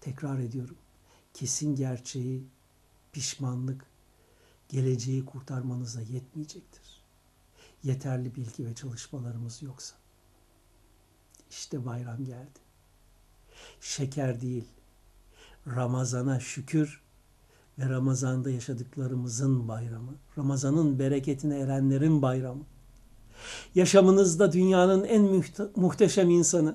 Tekrar 0.00 0.38
ediyorum. 0.38 0.76
Kesin 1.34 1.74
gerçeği, 1.74 2.44
pişmanlık, 3.12 3.86
geleceği 4.68 5.24
kurtarmanıza 5.24 6.00
yetmeyecektir. 6.00 7.02
Yeterli 7.82 8.34
bilgi 8.34 8.66
ve 8.66 8.74
çalışmalarımız 8.74 9.62
yoksa. 9.62 9.96
İşte 11.50 11.86
bayram 11.86 12.24
geldi. 12.24 12.58
Şeker 13.80 14.40
değil, 14.40 14.64
Ramazana 15.66 16.40
şükür 16.40 17.00
ve 17.78 17.88
Ramazan'da 17.88 18.50
yaşadıklarımızın 18.50 19.68
bayramı. 19.68 20.14
Ramazan'ın 20.38 20.98
bereketine 20.98 21.58
erenlerin 21.58 22.22
bayramı. 22.22 22.62
Yaşamınızda 23.74 24.52
dünyanın 24.52 25.04
en 25.04 25.44
muhteşem 25.76 26.30
insanı, 26.30 26.74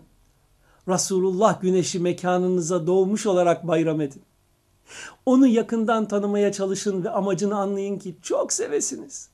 Resulullah 0.88 1.61
güneşi 1.61 1.99
mekanınıza 1.99 2.88
doğmuş 2.88 3.26
olarak 3.26 3.67
bayram 3.67 4.01
edin. 4.01 4.22
Onu 5.26 5.47
yakından 5.47 6.07
tanımaya 6.07 6.51
çalışın 6.51 7.03
ve 7.03 7.09
amacını 7.09 7.57
anlayın 7.57 7.99
ki 7.99 8.15
çok 8.22 8.53
sevesiniz. 8.53 9.30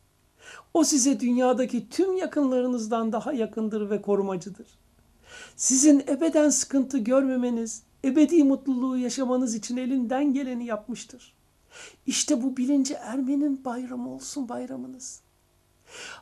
O 0.74 0.84
size 0.84 1.20
dünyadaki 1.20 1.90
tüm 1.90 2.18
yakınlarınızdan 2.18 3.12
daha 3.12 3.34
yakındır 3.34 3.90
ve 3.90 4.02
korumacıdır. 4.02 4.68
Sizin 5.58 5.99
ebeden 5.99 6.49
sıkıntı 6.49 6.97
görmemeniz, 6.97 7.84
ebedi 8.05 8.43
mutluluğu 8.43 8.97
yaşamanız 8.97 9.55
için 9.55 9.78
elinden 9.78 10.34
geleni 10.34 10.66
yapmıştır. 10.66 11.34
İşte 12.05 12.43
bu 12.43 12.58
bilince 12.58 12.93
ermenin 12.93 13.66
bayramı 13.66 14.14
olsun 14.14 14.49
bayramınız. 14.49 15.22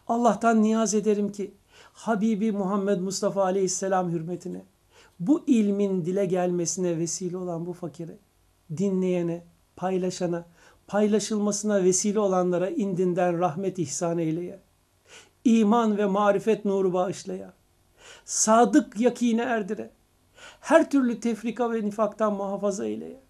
Allah'tan 0.07 0.63
niyaz 0.63 0.93
ederim 0.93 1.31
ki 1.31 1.53
Habibi 1.93 2.51
Muhammed 2.51 2.99
Mustafa 2.99 3.43
Aleyhisselam 3.43 4.11
hürmetine 4.11 4.65
bu 5.19 5.43
ilmin 5.47 6.05
dile 6.05 6.25
gelmesine 6.25 6.97
vesile 6.97 7.38
olan 7.38 7.65
bu 7.65 7.73
fakire, 7.73 8.17
dinleyene, 8.77 9.43
paylaşana, 9.75 10.45
paylaşılmasına 10.88 11.83
vesile 11.83 12.19
olanlara 12.19 12.69
indinden 12.69 13.39
rahmet 13.39 13.79
ihsan 13.79 14.17
eyleye. 14.17 14.59
İman 15.43 15.97
ve 15.97 16.05
marifet 16.05 16.65
nuru 16.65 16.93
bağışlaya. 16.93 17.53
Sadık 18.26 18.99
yakine 18.99 19.41
erdire. 19.41 19.91
Her 20.60 20.89
türlü 20.89 21.20
tefrika 21.20 21.72
ve 21.72 21.86
nifaktan 21.86 22.34
muhafaza 22.34 22.86
eyleye. 22.86 23.22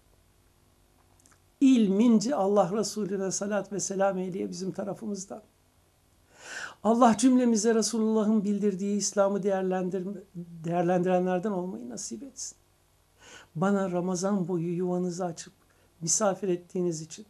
İlmince 1.60 2.34
Allah 2.34 2.70
Resulüne 2.72 3.30
salat 3.30 3.72
ve 3.72 3.80
selam 3.80 4.18
eyleye 4.18 4.50
bizim 4.50 4.72
tarafımızdan. 4.72 5.42
Allah 6.84 7.16
cümlemize 7.18 7.74
Resulullah'ın 7.74 8.44
bildirdiği 8.44 8.96
İslam'ı 8.96 9.42
değerlendir 9.42 10.06
değerlendirenlerden 10.34 11.50
olmayı 11.50 11.88
nasip 11.88 12.22
etsin. 12.22 12.56
Bana 13.54 13.92
Ramazan 13.92 14.48
boyu 14.48 14.76
yuvanızı 14.76 15.24
açıp 15.24 15.52
misafir 16.00 16.48
ettiğiniz 16.48 17.00
için 17.00 17.26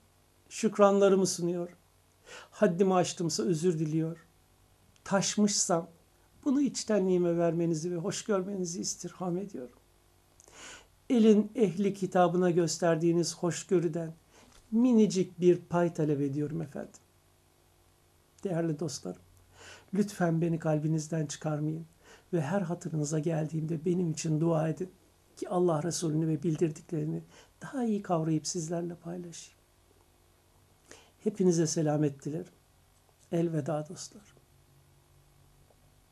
şükranlarımı 0.49 1.27
sunuyor. 1.27 1.77
Haddimi 2.51 2.95
aştımsa 2.95 3.43
özür 3.43 3.79
diliyor. 3.79 4.27
Taşmışsam 5.05 5.89
bunu 6.47 6.61
içtenliğime 6.61 7.39
vermenizi 7.39 7.93
ve 7.93 7.97
hoş 7.97 8.25
görmenizi 8.25 8.81
istirham 8.81 9.39
ediyorum. 9.39 9.77
Elin 11.11 11.51
ehli 11.55 11.95
kitabına 11.95 12.51
gösterdiğiniz 12.51 13.37
hoşgörüden 13.37 14.13
minicik 14.71 15.41
bir 15.41 15.59
pay 15.59 15.95
talep 15.95 16.21
ediyorum 16.21 16.63
efendim. 16.63 17.01
Değerli 18.45 18.81
dostlarım, 18.81 19.23
lütfen 19.95 20.41
beni 20.41 20.59
kalbinizden 20.59 21.27
çıkarmayın 21.27 21.87
ve 22.33 22.41
her 22.41 22.61
hatırınıza 22.61 23.19
geldiğimde 23.19 23.85
benim 23.85 24.11
için 24.11 24.41
dua 24.41 24.69
edin 24.69 24.91
ki 25.37 25.49
Allah 25.49 25.83
Resulü'nü 25.83 26.29
ve 26.29 26.43
bildirdiklerini 26.43 27.23
daha 27.63 27.85
iyi 27.85 28.03
kavrayıp 28.03 28.47
sizlerle 28.47 28.95
paylaşayım. 28.95 29.59
Hepinize 31.25 31.67
selamet 31.67 32.25
dilerim. 32.25 32.53
Elveda 33.33 33.89
dostlar. 33.89 34.36